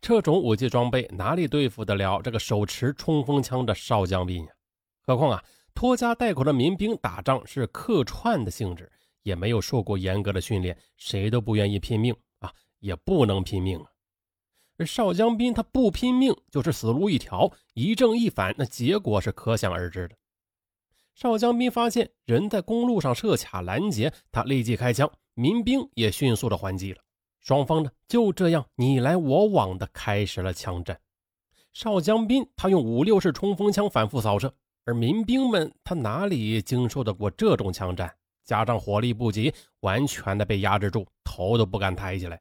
[0.00, 4.52] 这种武器装备哪里对付得了这个手持冲锋枪的少将兵呀？
[5.00, 8.90] 何况啊，拖家带口的民兵打仗是客串的性质，
[9.22, 13.86] 也没有受过严格的训练，谁都不愿意拼命啊，也不能拼命啊。
[14.78, 20.16] 而少将兵他不拼命就是死路一条，一正一反，那结果是可想而知的。
[21.14, 27.00] 少将兵发现人在公路上设卡拦截，他立即开枪，民兵也迅速的还击了。
[27.40, 30.98] 双方呢就这样你来我往的开始了枪战。
[31.72, 38.12] 少将斌他用五六式冲锋枪反复扫射，而民兵们他哪里经受得过这种枪战？
[38.44, 42.40] 加上火力不及，完全的被压制住，头都不敢抬起来。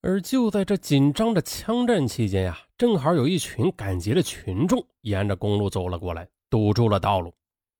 [0.00, 7.34] 而就在这紧张的枪战期间呀，正好有一群赶集的群众沿着公路走了过来，堵住了道路。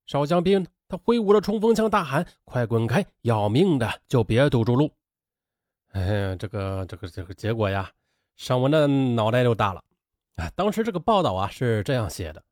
[0.06, 3.04] 少将兵他挥舞着冲锋枪，大喊：“快滚开！
[3.20, 4.90] 要命的就别堵住路！”
[5.92, 7.90] 哎，这个这个这个结果呀，
[8.36, 9.84] 尚文的脑袋就大了。
[10.36, 12.42] 啊，当时这个报道啊是这样写的：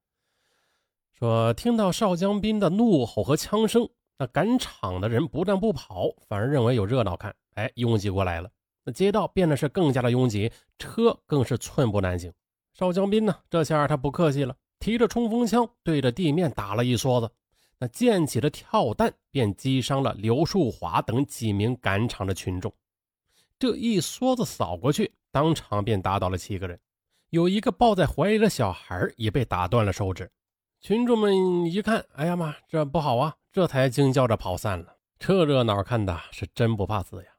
[1.18, 8.50] 说听到邵江斌的怒吼和枪声，那赶场的人不但不跑，反而认为有热闹看，哎，拥挤过来了。
[8.84, 12.30] 那街道变得是更加的拥挤，车更是寸步难行。
[12.74, 17.30] 邵江斌呢，这下他不客气了，提着冲锋枪对着地面打了一梭子，
[17.78, 22.72] 那溅起的跳弹便击伤了刘树华等几名赶场的群众。
[23.58, 26.78] 这一梭子扫过去，当场便打倒了七个人，
[27.30, 30.30] 有一个抱在怀里的小孩也被打断了手指。
[30.80, 33.34] 群众们一看，哎呀妈，这不好啊！
[33.50, 34.96] 这才惊叫着跑散了。
[35.18, 37.30] 这热闹看的是真不怕死呀！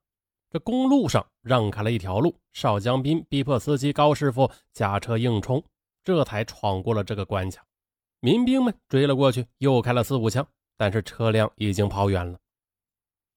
[0.50, 5.64] 这公路上让开了一条路，邵江斌逼迫司机高师傅驾车硬冲，
[6.04, 7.67] 这才闯过了这个关卡。
[8.20, 12.40] 民兵们追了过去，又开了四五枪，但是车辆已经跑远了。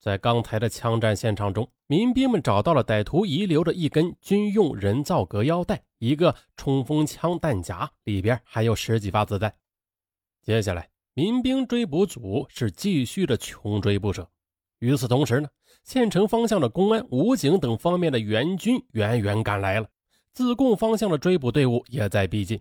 [0.01, 9.55] 在刚才的枪战现场中，民兵们找到了歹徒遗留的一根军用人造革腰带，一个冲锋枪弹夹，里边还有十几发子弹。
[10.43, 14.27] 接下来，民兵追捕组是继续的穷追不舍。
[14.79, 15.49] 与此同时呢，
[15.85, 19.87] 县城方向的公安、武警等方面的援军远远赶来了，
[20.33, 22.59] 自贡方向的追捕队伍也在逼近。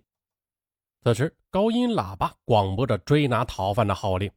[1.02, 4.32] 此时，高音喇叭广播着追拿逃犯的号令。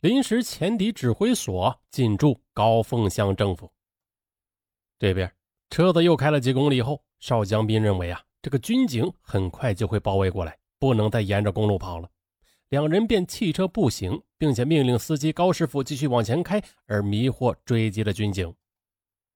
[0.00, 3.70] 临时前敌指挥所进驻高凤乡政府。
[4.96, 5.30] 这边
[5.70, 12.08] 车子又开了几公里后，邵江斌认为啊，这个军警很快就会包围过来，不能再沿着公路跑了。
[12.68, 18.54] 两人便弃车步行，并且命令司机高师傅继续往前开，而迷惑追击的军警。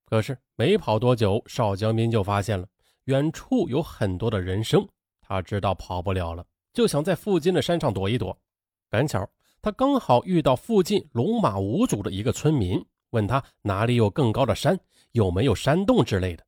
[0.06, 2.68] 可是没跑多久，邵江斌就发现了
[3.06, 4.86] 远处有很多的人声，
[5.20, 8.36] 他知道跑不了了，就想在附近的山上躲一躲。
[8.90, 9.26] 赶巧。
[9.62, 14.78] 他刚好遇到附近龙马五组的一个村民，问他哪里有更高的山，
[15.12, 16.44] 有没有山洞之类的。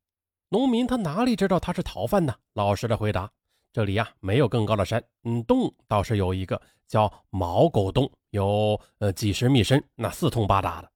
[0.49, 2.35] 农民他哪里知道他是逃犯呢？
[2.53, 3.27] 老实的回答
[3.73, 10.91] ：“这里呀，没有更高的山，嗯，洞倒是有一个，叫毛狗洞，有呃几十米深，那四通八达的。”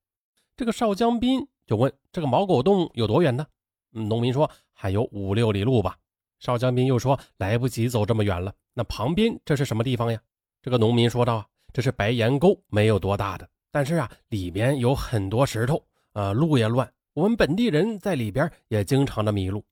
[0.55, 3.47] 这个少江斌就问：“这个毛狗洞有多远呢？”
[3.89, 5.97] 农民说：“还有五六里路吧。”
[6.41, 10.21] 少将兵又说：“来不及走这么远了，那旁边这是什么地方呀？”
[10.61, 11.47] 这个农民说道。
[11.73, 16.93] 这是白岩沟，没有多大的，但是啊，里面有很多石头，呃，路也乱。
[17.13, 19.65] 我们本地人在里边也经常的迷路。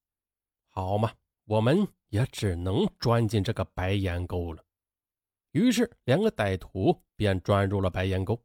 [0.70, 1.12] 好嘛，
[1.44, 4.64] 我们也只能钻进这个白岩沟了。
[5.52, 8.42] 于是，两个歹徒便钻入了白岩沟。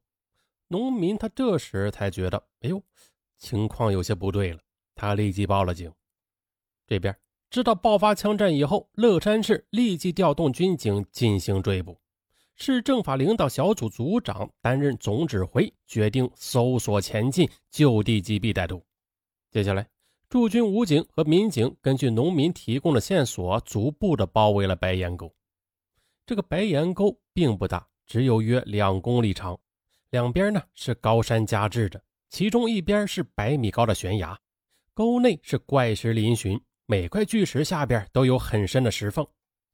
[0.66, 2.82] 农民他这时才觉得，哎呦，
[3.38, 4.58] 情况有些不对了。
[4.96, 5.92] 他立即报了警。
[6.88, 7.16] 这边
[7.54, 11.96] 知道爆发枪战以后，乐山市立即调动军警进行追捕。
[12.56, 18.84] 市政法领导小组组长担任总指挥，决定搜索前进，就地击毙歹徒。
[19.52, 19.86] 接下来，
[20.28, 25.32] 驻军武警和民警根据农民提供的线索，逐步的包围了白岩沟。
[26.26, 29.56] 这个白岩沟并不大，只有约两公里长，
[30.10, 34.36] 两边呢是高山夹峙着，其中一边是百米高的悬崖，
[34.92, 39.26] 沟内是怪石嶙峋，每块巨石下边都有很深的石缝。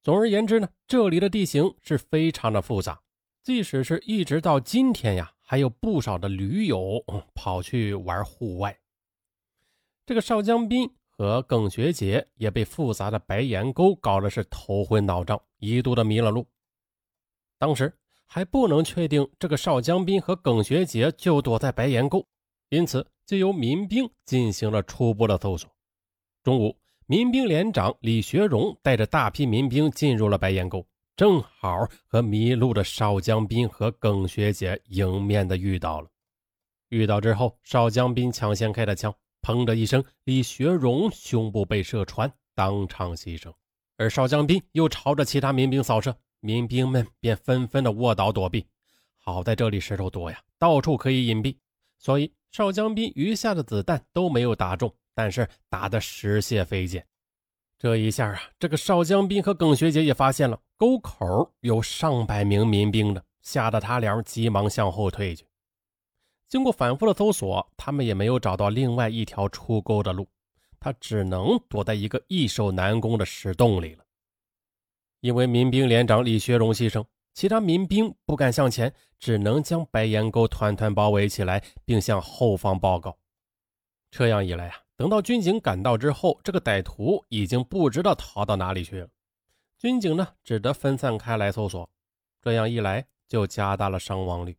[0.02, 2.98] 总而言之呢，这里的地形是非常的复杂，
[3.42, 8.78] 即使是一直到今天呀，还有不少的驴友跑去玩户外。
[10.06, 16.46] 这个邵江斌和耿学杰也被复杂的白岩沟搞得是头昏脑胀，一度的迷了路。
[17.58, 17.92] 当时
[18.24, 22.26] 还不能确定这个邵江斌和耿学杰就躲在白岩沟，
[22.70, 25.70] 因此就由民兵进行了初步的搜索。
[26.42, 26.79] 中午。
[27.10, 36.08] 民兵连长李学荣带着大批民兵进入了白岩沟，正好和迷路的邵江斌和耿学杰迎面的遇到了。
[36.88, 43.52] 遇到之后，邵江斌抢先开的枪，砰的一声，李学荣胸部被射穿，当场牺牲。
[43.96, 48.64] 而邵江斌又朝着其他民兵扫射，民兵们便纷纷的卧倒躲避。
[49.18, 51.56] 好在这里石头多呀，到处可以隐蔽，
[51.98, 54.94] 所以邵江斌余下的子弹都没有打中。
[55.14, 57.04] 但是打得石泄飞溅，
[57.78, 65.46] 这一下啊，这个邵江斌和耿学杰也发现了沟口有上百名民兵的，吓得他俩急忙向后退去。
[66.48, 70.28] 经过反复的搜索，他们也没有找到另外一条出沟的路，
[70.78, 74.04] 他只能躲在一个易守难攻的石洞里了。
[75.20, 83.16] 因为民兵连长李学荣牺牲，其他民兵不敢向前，只能将白岩沟团团包围起来，并向后方报告。
[84.10, 84.76] 这样一来啊。
[85.00, 89.08] 等到军警赶到之后，这个歹徒已经不知道逃到哪里去了。
[89.78, 91.88] 军警呢，只得分散开来搜索。
[92.42, 94.54] 这样一来，就加大了伤亡率。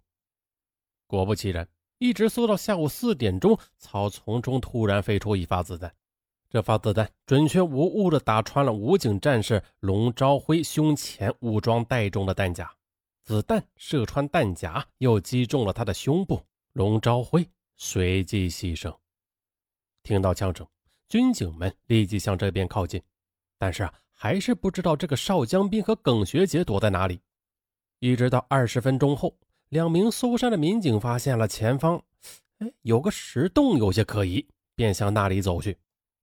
[1.06, 5.94] 果不其然，一直搜到下午四点钟，草丛中突然飞出一发子弹。
[6.50, 12.68] 这发子弹准确无误地打穿了武警战士龙朝辉胸前武装带中的弹夹，
[13.22, 16.44] 子弹射穿弹夹，又击中了他的胸部。
[16.74, 18.92] 龙朝辉随即牺牲。
[20.04, 20.66] 听到枪声，
[21.08, 23.02] 军警们立即向这边靠近，
[23.58, 27.20] 但是啊，还是不知道这个邵江斌和耿学杰躲在哪里。
[28.00, 29.36] 一直到二十分钟后，
[29.70, 32.02] 两名搜山的民警发现了前方，
[32.58, 35.78] 哎，有个石洞，有些可疑，便向那里走去。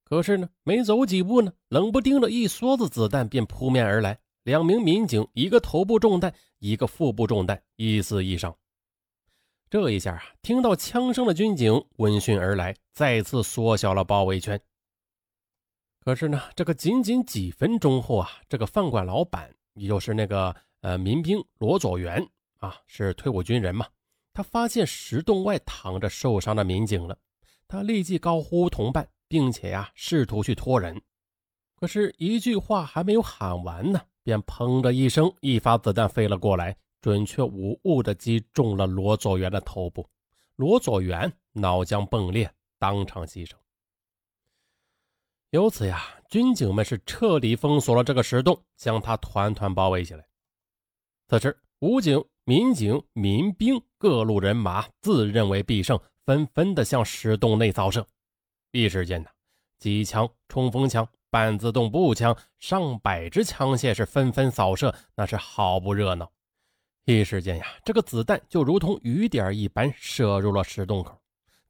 [0.05, 8.57] 可是呢，没走几步呢，冷不丁的一梭子子弹便扑面而来，两名民警一个头部中弹，一个腹部中弹，一死一伤。
[9.71, 14.59] 这一下啊，听到枪声的军警闻讯而来，再次缩小了包围圈。
[16.01, 22.27] 可是呢，这个仅仅几分钟后啊，这个饭馆老板，也就是那个呃民兵罗佐元
[22.61, 23.87] 啊，是退伍军人嘛，
[24.33, 27.19] 他发现石洞外躺着受伤的民警了，
[27.67, 30.99] 他立即高呼同伴，并且呀试图去拖人。
[31.77, 36.75] 可是，一句话还没有喊完呢，便砰的一声，一发子弹飞了过来。
[37.01, 40.09] 准确无误地击中了罗佐元的头部，
[40.57, 43.55] 罗佐元脑浆迸裂，当场牺牲。
[45.51, 50.27] 由此呀，军警们是彻底封锁了这个石洞，将它团团包围起来。
[51.29, 58.07] 此时，武警、民警、民兵各路人马自认为必胜，纷纷的向石洞内扫射。
[58.73, 59.31] 一时间呢，
[59.79, 66.31] 机枪、冲锋枪、半自动步枪，上百支枪械是纷纷扫射，那是好不热闹。
[67.11, 71.19] 一时间呀，这个子弹就如同雨点一般射入了石洞口，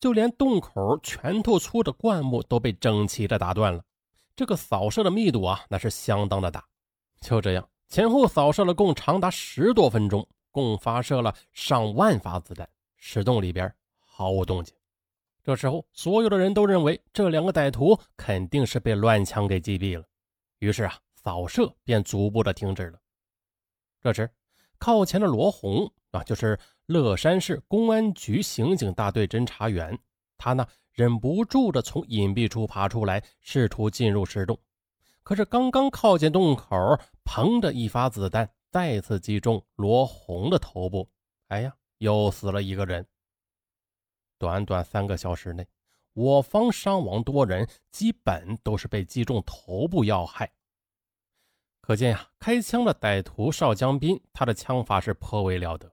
[0.00, 3.80] 就连洞口拳头粗的灌木都被整齐的打断了。
[4.34, 6.66] 这个扫射的密度啊，那是相当的大。
[7.20, 14.74] 就这样，前后扫射了共长达十多分钟，共发射了上万发子弹，石洞里边毫无动静。
[15.44, 20.04] 这时候，所有的人都认为这两个歹徒肯定是被乱枪给击毙了，
[20.58, 22.98] 于是啊，扫射便逐步的停止了。
[24.02, 24.28] 这时。
[24.78, 29.98] 靠前的罗红啊，就是乐山市公安局刑警大队侦查员。
[30.36, 34.58] 他呢，忍不住的从隐蔽处爬出来，试图进入石洞。
[35.22, 36.76] 可是刚刚靠近洞口，
[37.24, 41.08] 砰的一发子弹再次击中罗红的头部。
[41.48, 43.04] 哎呀，又死了一个人。
[44.38, 45.66] 短短三个小时内，
[46.14, 50.50] 我方伤亡多人，基本都是被击中头部要害。
[51.88, 55.90] 可见呀，开枪的歹徒邵江斌，他的枪法是颇为了得，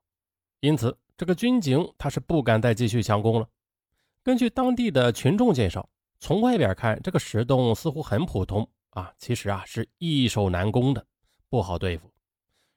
[0.60, 3.48] 因此这个军警他是不敢再继续强攻了。
[4.22, 5.88] 根据当地的群众介绍，
[6.20, 11.08] 从外边看，这个石洞似乎很普通啊，其实啊是易守难攻的，
[11.48, 12.12] 不好对付。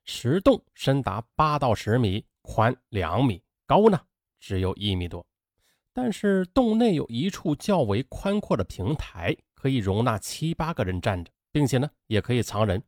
[0.05, 4.01] 石洞深达八到十米，宽两米，高呢
[4.39, 5.27] 只有一米多，
[5.93, 12.81] 但是洞内有一处较为宽阔的平台，可以容纳七八个人站着，并且呢也可以藏人。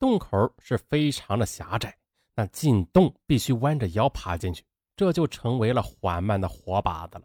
[0.00, 1.94] 洞口是非常的狭窄，
[2.34, 4.64] 那进洞必须弯着腰爬进去，
[4.96, 7.24] 这就成为了缓慢的活靶子了。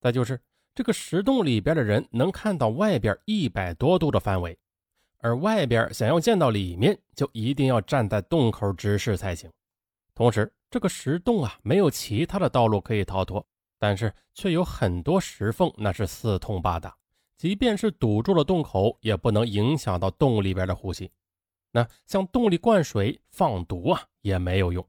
[0.00, 0.40] 再就是
[0.72, 4.56] 这个石洞里边的人能看到外边一百多度的范围，
[5.18, 9.50] 而外边想要见到里面，就一定要站在洞口直视才行。
[10.14, 13.44] 同时，这个石洞啊，没有其他的道路可以逃脱，
[13.80, 16.96] 但是却有很多石缝，那是四通八达。
[17.36, 21.10] 即便是堵住了洞口，也不能影响到洞里边的呼吸。
[21.70, 24.86] 那向洞里灌水放毒啊，也没有用。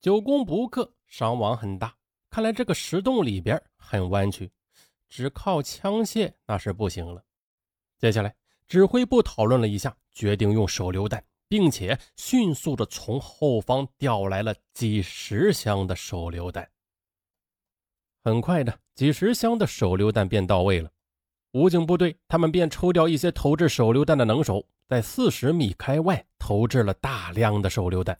[0.00, 1.96] 九宫不克，伤亡很大。
[2.30, 4.50] 看来这个石洞里边很弯曲，
[5.08, 7.24] 只靠枪械那是不行了。
[7.98, 8.34] 接下来，
[8.66, 16.68] 指挥部讨论了一下，决定用手榴弹，并且迅速的从后方调来了几十箱的手榴弹。
[18.22, 20.90] 很快的，几十箱的手榴弹便到位了。
[21.54, 28.18] 武警部队他们便抽调一些投掷手榴弹的能手，在四十米开外投掷了大量的手榴弹。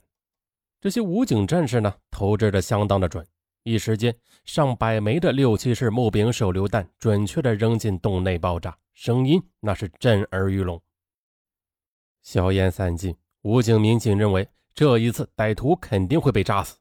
[0.79, 3.27] 这些武警战士呢，投掷的相当的准，
[3.63, 4.15] 一时间
[4.45, 10.81] 上百枚的六七式木柄手榴弹准确的扔进洞内爆炸，声音那是震耳欲聋。
[12.21, 16.77] 硝烟散尽，武警民警认为这一次歹徒肯定会被炸死。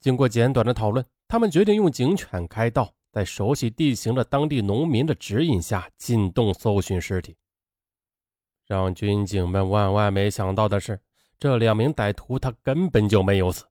[0.00, 1.06] 经过简短的讨论。
[1.28, 7.36] 他们决定用警犬开道，在熟悉地形的当地农民的指引下进洞搜寻尸体。
[8.66, 11.00] 让军警们万万没想到的是，
[11.38, 13.64] 这两名歹徒他根本就没有死。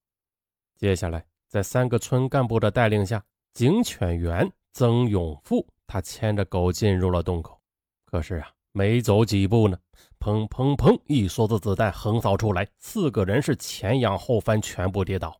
[0.77, 3.23] 接下来，在三个村干部的带领下，
[3.53, 7.59] 警犬员曾永富他牵着狗进入了洞口。
[8.05, 9.77] 可是啊，没走几步呢，
[10.19, 15.39] 砰砰砰，一梭子子弹横扫出来，四个人是前仰后翻，全部跌倒。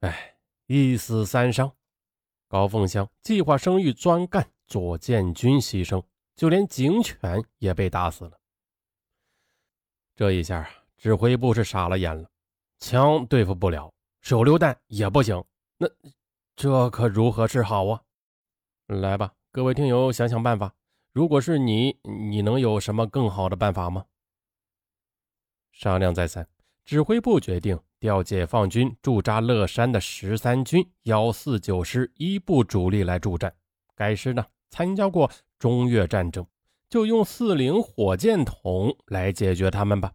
[0.00, 0.34] 哎。
[0.70, 1.72] 一死三伤，
[2.48, 6.02] 高凤香计划生育专干左建军牺牲，
[6.34, 8.32] 就连警犬也被打死了。
[10.16, 12.28] 这一下啊，指挥部是傻了眼了，
[12.78, 13.92] 枪对付不了，
[14.22, 15.44] 手榴弹也不行，
[15.76, 15.86] 那
[16.56, 18.02] 这可如何是好啊？
[18.86, 20.74] 来吧，各位听友，想想办法。
[21.12, 24.06] 如果是你，你能有什么更好的办法吗？
[25.70, 26.48] 商量再三，
[26.84, 27.78] 指挥部决定。
[28.00, 33.52] 调解放军驻扎乐山的十三军幺四九师一部主力来助战。
[33.94, 36.46] 该师呢参加过中越战争，
[36.88, 40.12] 就用四零火箭筒来解决他们吧。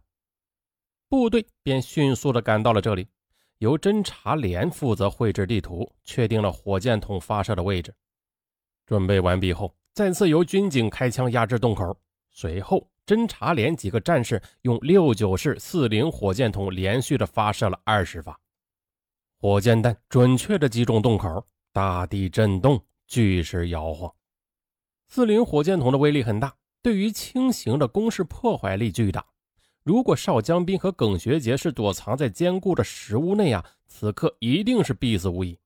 [1.08, 3.06] 部队便迅速的赶到了这里，
[3.58, 7.94] 由侦察连负责绘制地图，确定了火箭筒发射的位置。
[8.86, 11.96] 准备完毕后，再次由军警开枪压制洞口，
[12.30, 12.90] 随后。
[13.06, 18.38] 侦察连几个战士用六九式四零火箭筒连续的发射了二十发，
[19.38, 24.12] 火箭弹准确的击中洞口，大地震动，巨石摇晃。
[25.08, 29.24] 四零火箭筒的威力很大，对于轻型的攻势破坏力巨大。
[29.82, 35.58] 如果邵江斌和耿学杰是躲藏在坚固的石屋内啊，此刻一定是必死无疑，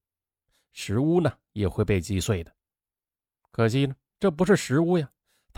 [0.73, 2.53] 石屋呢也会被击碎的。
[3.53, 5.09] 可惜呢，这不是石屋呀。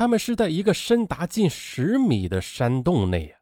[0.01, 3.37] 他们是在一个深达近十米的山洞内呀，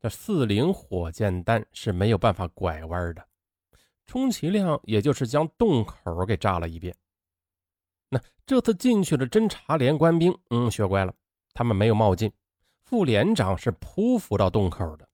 [0.00, 3.26] 这四零火箭弹是没有办法拐弯的，
[4.06, 6.94] 充其量也就是将洞口给炸了一遍。
[8.10, 11.12] 那这次进去的侦察连官兵，嗯，学乖了，
[11.52, 12.30] 他们没有冒进。
[12.84, 15.08] 副连长是匍匐到洞口的，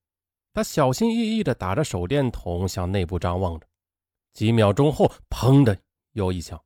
[0.53, 3.65] 他小心翼翼地打着手电筒向内部张望着。
[4.33, 5.75] 几秒钟后，砰的
[6.11, 6.61] 又一枪，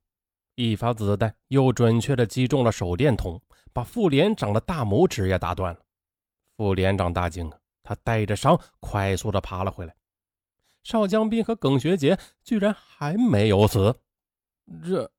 [0.55, 3.41] 一发子弹又准确地击中了手电筒。
[3.75, 5.79] 把副连长的大拇指也打断了，
[6.55, 7.59] 副连长大惊啊！
[7.83, 9.93] 他带着伤快速的爬了回来。
[10.81, 13.93] 邵江斌和耿学杰居然还没有死，
[14.81, 15.11] 这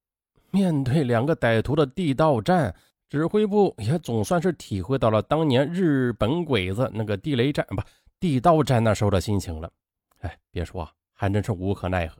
[0.50, 2.74] 面对两个歹徒的地道战，
[3.10, 7.82] 指挥部也总算是体会到了当年日本鬼子那个地雷战不
[8.18, 9.70] 地道战那时候的心情了。
[10.20, 12.16] 哎，别说，还真是无可奈何。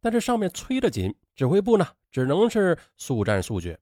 [0.00, 3.78] 但是上面催得紧，指挥部呢只能是速战速决。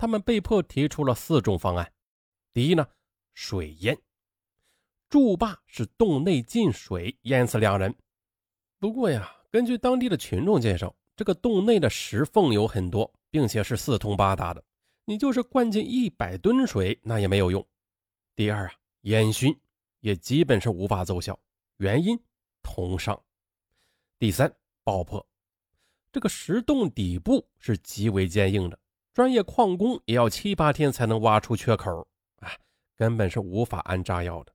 [0.00, 1.92] 他们被迫提出了四种方案。
[2.54, 2.88] 第一呢，
[3.34, 4.00] 水淹，
[5.10, 7.94] 筑坝使洞内进水，淹死两人。
[8.78, 14.64] 不过呀，根据当地的群众介绍，这个洞内的石缝有很多，并且是四通八达的，
[15.04, 17.62] 你就是灌进一百吨水，那也没有用。
[18.34, 18.72] 第二啊，
[19.02, 19.54] 烟熏，
[20.00, 21.38] 也基本是无法奏效，
[21.76, 22.18] 原因
[22.62, 23.22] 通上。
[24.18, 24.50] 第三，
[24.82, 25.24] 爆破，
[26.10, 28.78] 这个石洞底部是极为坚硬的。
[29.20, 32.48] 专业矿工也要七八天才能挖出缺口，啊，
[32.96, 34.52] 根本是无法安炸药的。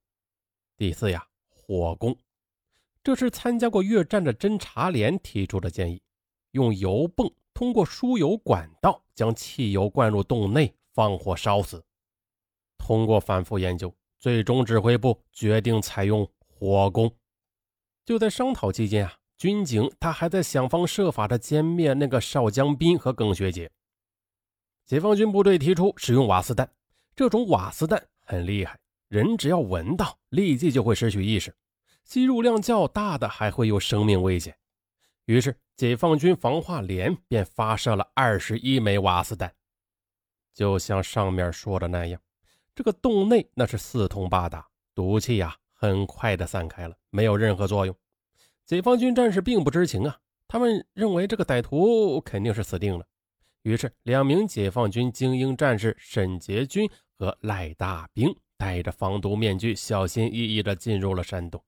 [0.75, 2.17] 第四呀，火攻，
[3.03, 6.01] 这是参加过越战的侦察连提出的建议，
[6.53, 11.85] 用油泵通过输油管道将汽油灌入洞内，放火烧死。
[12.79, 17.15] 通过反复研究，最终指挥部决定采用火攻。
[18.03, 23.71] 就在商讨期间啊，军警他还在想方设法的歼灭那个邵江斌和耿学姐。
[24.85, 26.69] 解放军部队提出使用瓦斯弹，
[27.15, 31.51] 这种瓦斯弹很厉害，人只要闻到，立即就会失去意识，
[32.03, 34.55] 吸入量较大的还会有生命危险。
[35.25, 39.51] 于是，解放军防化连便发射了二十一枚瓦斯弹。
[40.53, 42.21] 就像上面说的那样，
[42.75, 47.95] 这个洞内那是四通八达，毒气呀很快的散开了，没有任何作用。
[48.67, 50.15] 解放军战士并不知情啊，
[50.47, 53.03] 他们认为这个歹徒肯定是死定了。
[53.65, 56.87] 于是，两名解放军精英战士沈杰军
[57.17, 61.59] 和赖大兵戴着防毒面具，小心翼翼地进入了山洞。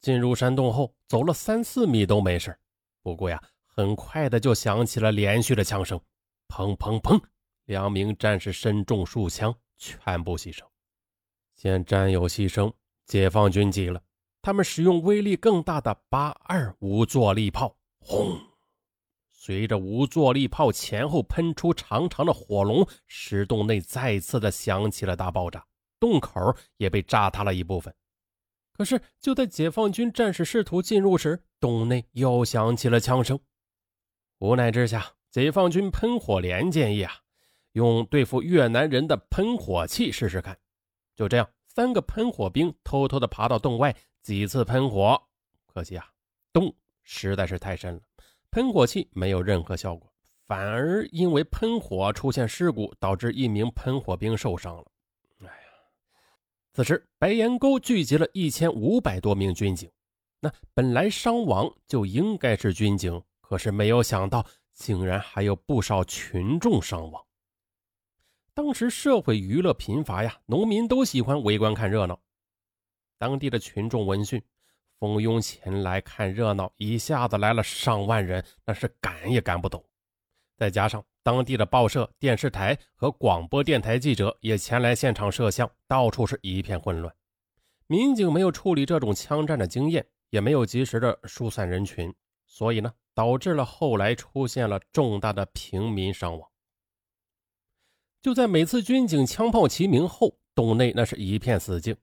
[0.00, 2.58] 进入山洞后，走了三四米都没事。
[3.04, 5.96] 不过呀，很快的就响起了连续的枪声，
[6.48, 7.22] 砰砰砰，
[7.66, 10.64] 两名战士身中数枪，全部牺牲。
[11.54, 12.72] 见战友牺牲，
[13.06, 14.02] 解放军急了，
[14.42, 18.40] 他们使用威力更大的八二五坐力炮，轰！
[19.48, 25.64] 随着无坐力炮前后喷出长长的火龙，石洞内再次的响起了大爆炸，
[25.98, 27.94] 洞口也被炸塌了一部分。
[28.74, 33.40] 可是，就在解放军战士试图进入时，洞内又响起了枪声。
[34.40, 37.14] 无奈之下，解放军喷火连建议啊，
[37.72, 40.58] 用对付越南人的喷火器试试看。
[41.16, 45.18] 就这样，三个喷火兵偷偷的爬到洞外，几次喷火。
[45.64, 46.06] 可惜啊，
[46.52, 46.70] 洞
[47.02, 48.00] 实在是太深了，
[48.50, 50.10] 喷火器没有任何效果，
[50.46, 54.84] 反而因为喷火出现事故，导致一名喷火兵受伤了。
[55.40, 55.52] 哎呀
[56.72, 59.90] 此时，白岩沟聚集了一千五百多名军警。
[60.40, 67.22] 那本来伤亡就应该是军警，可是没有想到，竟然还有不少群众伤亡。
[68.54, 72.18] 当时社会娱乐贫乏呀，农民都喜欢围观看热闹。
[73.18, 74.40] 当地的群众闻讯，
[74.98, 79.84] 蜂拥前来看热闹，一下子来了上万人，那是赶也赶不走。
[80.56, 87.14] 再加上当地的报社、电视台和广播电台记者也前来现场摄像，到处是一片混乱。
[87.86, 92.12] 民警没有处理这种枪战的经验，也没有及时的疏散人群，
[92.46, 96.50] 所以呢，导致了后来出现了重大的平民伤亡。
[98.20, 101.96] 就在每次军警枪炮齐鸣后，洞内那是一片死静，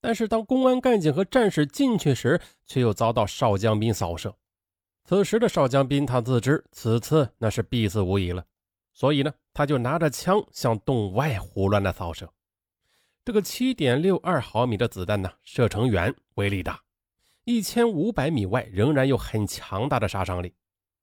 [0.00, 4.34] 但是当公安干警和战士进去时，却又遭到少将兵扫射。
[5.04, 8.44] 此时的少将兵，他自知此次那是必死无疑了，
[8.92, 12.30] 所以呢，他就拿着枪向洞外胡乱的扫射。
[13.24, 16.80] 这个七点六二毫米的子弹呢，射程远，威力大，
[17.44, 20.54] 一千五百米外仍然有很强大的杀伤力。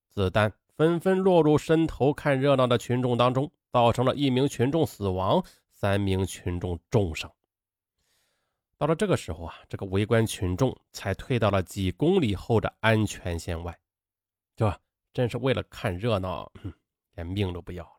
[0.10, 5.44] 子弹纷纷落入伸头看热闹的群众当中，造成了一名群众死亡，
[5.74, 7.30] 三名群众重伤。
[8.86, 13.76] 到了这个时候啊，这个围观群众才退到了几公里后的安全线外。
[14.56, 14.80] 这
[15.12, 16.52] 真是为了看热闹，
[17.16, 17.90] 连命都不要了。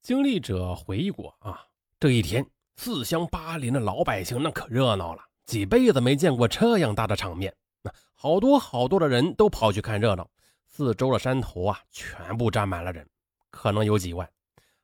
[0.00, 1.62] 经历者回忆过啊，
[2.00, 7.54] 这一天四乡八邻的老百姓那可热闹了，几辈子没见过这样大的场面。
[7.82, 10.26] 那好多好多的人都跑去看热闹，
[10.70, 13.06] 四周的山头啊，全部站满了人，
[13.50, 14.26] 可能有几万，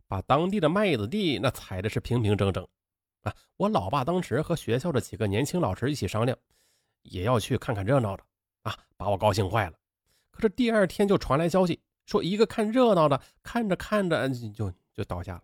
[0.06, 2.68] 把当地的麦子地那踩的是平平整整。
[3.22, 6.36] 啊，我老爸当时和学校的几个年轻老师一起商量，
[7.02, 8.24] 也要去看看热闹的
[8.62, 9.76] 啊，把我高兴坏了。
[10.30, 15.42] 可是第二天就传来消息，说一个看热闹的看着看着就就倒下了。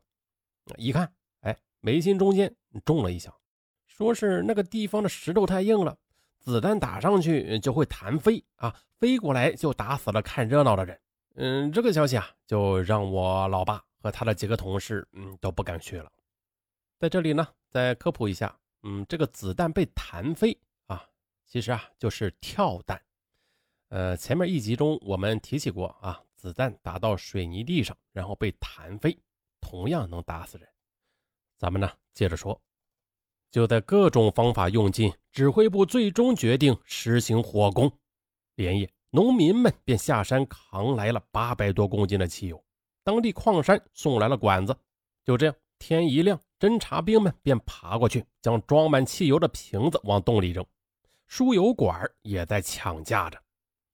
[0.76, 2.52] 一看，哎，眉心中间
[2.84, 3.32] 中了一枪，
[3.86, 5.96] 说是那个地方的石头太硬了，
[6.40, 10.98] 子弹打上去就会弹飞啊，飞过来就打死了看热闹的人。
[11.34, 16.10] 嗯，这个消息啊，就让我老爸和他的几个同事，嗯，都不敢去了。
[16.98, 21.06] 在这里呢，再科普一下，嗯，这个子弹被弹飞啊，
[21.44, 23.00] 其实啊就是跳弹。
[23.88, 29.16] 呃，前面一集中我们提起过啊，子弹打到水泥地上，然后被弹飞，
[29.60, 30.66] 同样能打死人。
[31.58, 32.58] 咱们呢接着说，
[33.50, 37.92] 就在各种方法用尽，指挥部最终决定实行火攻。
[38.54, 42.64] 连夜，农民们便下山扛来了八百多公斤的汽油，
[43.04, 44.74] 当地矿山送来了管子。
[45.24, 50.64] 就这样，天一亮，侦察兵们便爬过去，将装满汽油的瓶子往洞里扔，
[51.26, 53.42] 输油管也在抢架着。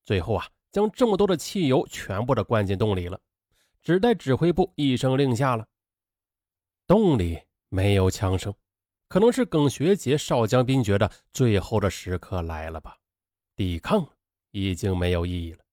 [0.04, 3.20] 最后啊，将这么多的汽油全部的灌进洞里了，
[3.82, 5.66] 只待指挥部一声令下了。
[6.86, 8.54] 洞里没有枪声，
[9.08, 12.96] 可能是耿学杰少将兵觉得最后的时刻来了吧，
[13.56, 14.06] 抵抗
[14.50, 15.64] 已经没有意义了。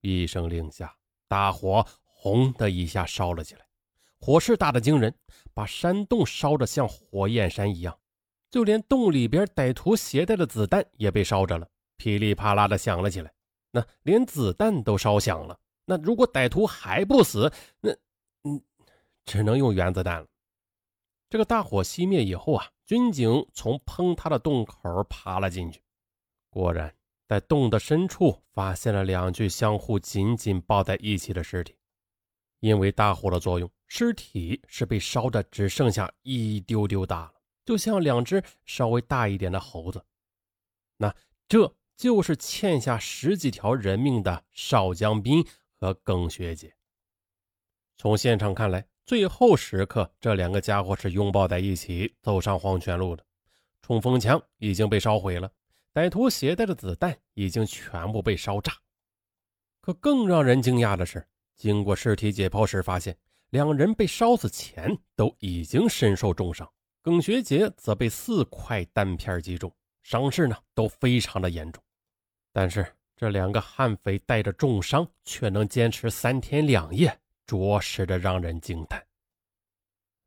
[0.00, 0.96] 一声令下，
[1.28, 3.66] 大火轰的一下烧了起来，
[4.24, 5.12] 火势大的惊人，
[5.52, 7.98] 把山洞烧得像火焰山一样，
[8.52, 11.68] 就连洞里边歹徒携带的子弹也被烧着了。
[11.96, 13.32] 噼里啪啦的响了起来，
[13.72, 15.58] 那连子弹都烧响了。
[15.84, 17.90] 那如果歹徒还不死，那
[18.44, 18.62] 嗯，
[19.26, 20.26] 只能用原子弹了。
[21.28, 25.82] 这个大火熄灭以后啊，军警从崩塌的洞口爬了进去，
[26.48, 26.94] 果然
[27.26, 31.74] 在洞的深处发现了两具相互紧紧抱在一起的尸体。
[32.62, 37.34] 因为大火的作用，尸体是被烧的只剩下一丢丢大了，
[37.64, 40.02] 就像两只稍微大一点的猴子。
[40.96, 41.14] 那
[41.48, 45.44] 这就是欠下十几条人命的邵江斌
[45.78, 46.74] 和耿学姐。
[47.98, 48.86] 从现场看来。
[49.04, 53.26] 最后时刻，这两个家伙是拥抱在一起走上黄泉路的。
[53.82, 55.50] 冲锋枪已经被烧毁了，
[55.92, 58.72] 歹徒携带的子弹已经全部被烧炸。
[59.80, 61.26] 可更让人惊讶的是，
[61.56, 63.16] 经过尸体解剖时发现，
[63.50, 66.68] 两人被烧死前都已经身受重伤。
[67.02, 71.82] 耿学杰则被四块弹片击中，伤势呢都非常的严重。
[72.52, 72.86] 但是
[73.16, 77.18] 这两个悍匪带着重伤却能坚持三天两夜。
[77.44, 79.04] 着实的让人惊叹。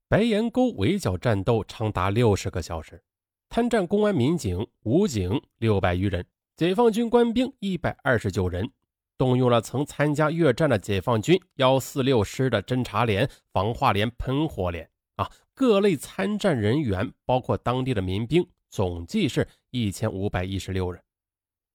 [0.07, 3.01] 白岩沟围剿战斗长达六十个小时，
[3.49, 6.23] 参战公安民警、武警六百余人，
[6.55, 8.69] 解放军官兵一百二十九人，
[9.17, 21.01] 动用了曾参加越战的解放军幺四六师的侦察连、防化连、喷火连啊，各类参战人员，包括当地的民兵，总计是一千五百一十六人。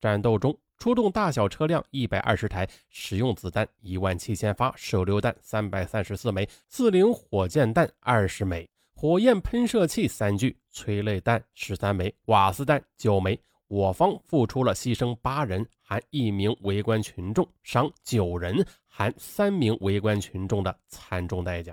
[0.00, 0.56] 战斗中。
[0.80, 13.38] 出动大小车辆一百二十台，使用子弹一万七千发，手榴弹三百三十四枚，四零火箭弹二十枚，火焰喷射器三具，催泪弹十三枚，瓦斯弹九枚。
[13.70, 21.72] 我方付出了牺牲八人，含一名围观群众，伤九人，含三名围观群众的惨重代价。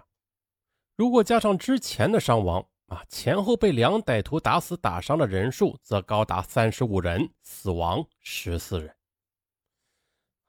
[0.95, 8.93] 如果加上之前的伤亡，啊，前后被两歹徒打死打伤的人数则高达三十五人，死亡十四人。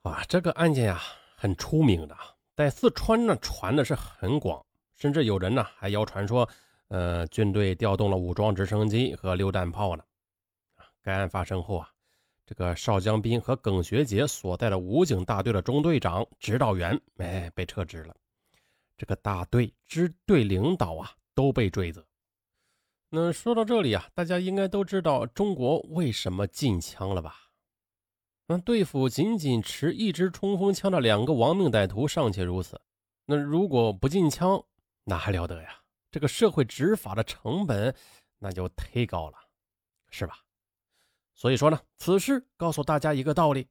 [0.02, 1.00] 啊，这个案件呀
[1.34, 2.14] 很出名的，
[2.54, 4.62] 在四川呢传的是很广，
[4.94, 6.46] 甚至有人呢还谣传说，
[6.88, 10.04] 呃，军队调动了武装直升机和榴弹炮呢。
[11.08, 11.88] 该案发生后啊，
[12.44, 18.14] 这个邵江斌和耿学杰所在的武警大队的中队长、指导员，哎，被撤职了。
[18.98, 22.06] 这个大队支队领导啊都被追责。
[23.08, 27.36] 那说到这里啊，大家应该都知道中国为什么禁枪了吧？
[28.46, 32.78] 那对付仅仅持一支冲锋枪的两个亡命歹徒尚且如此，
[33.24, 34.62] 那如果不禁枪，
[35.04, 35.80] 那还了得呀？
[36.10, 37.94] 这个社会执法的成本
[38.38, 39.38] 那就忒高了，
[40.10, 40.38] 是吧？
[41.38, 43.68] 所以说呢，此事告诉大家一个道理：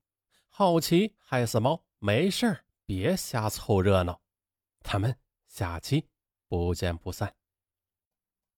[0.47, 4.21] 好奇害死猫，没事别瞎凑热闹。
[4.83, 5.13] 咱们
[5.47, 6.07] 下期
[6.47, 7.36] 不见不散。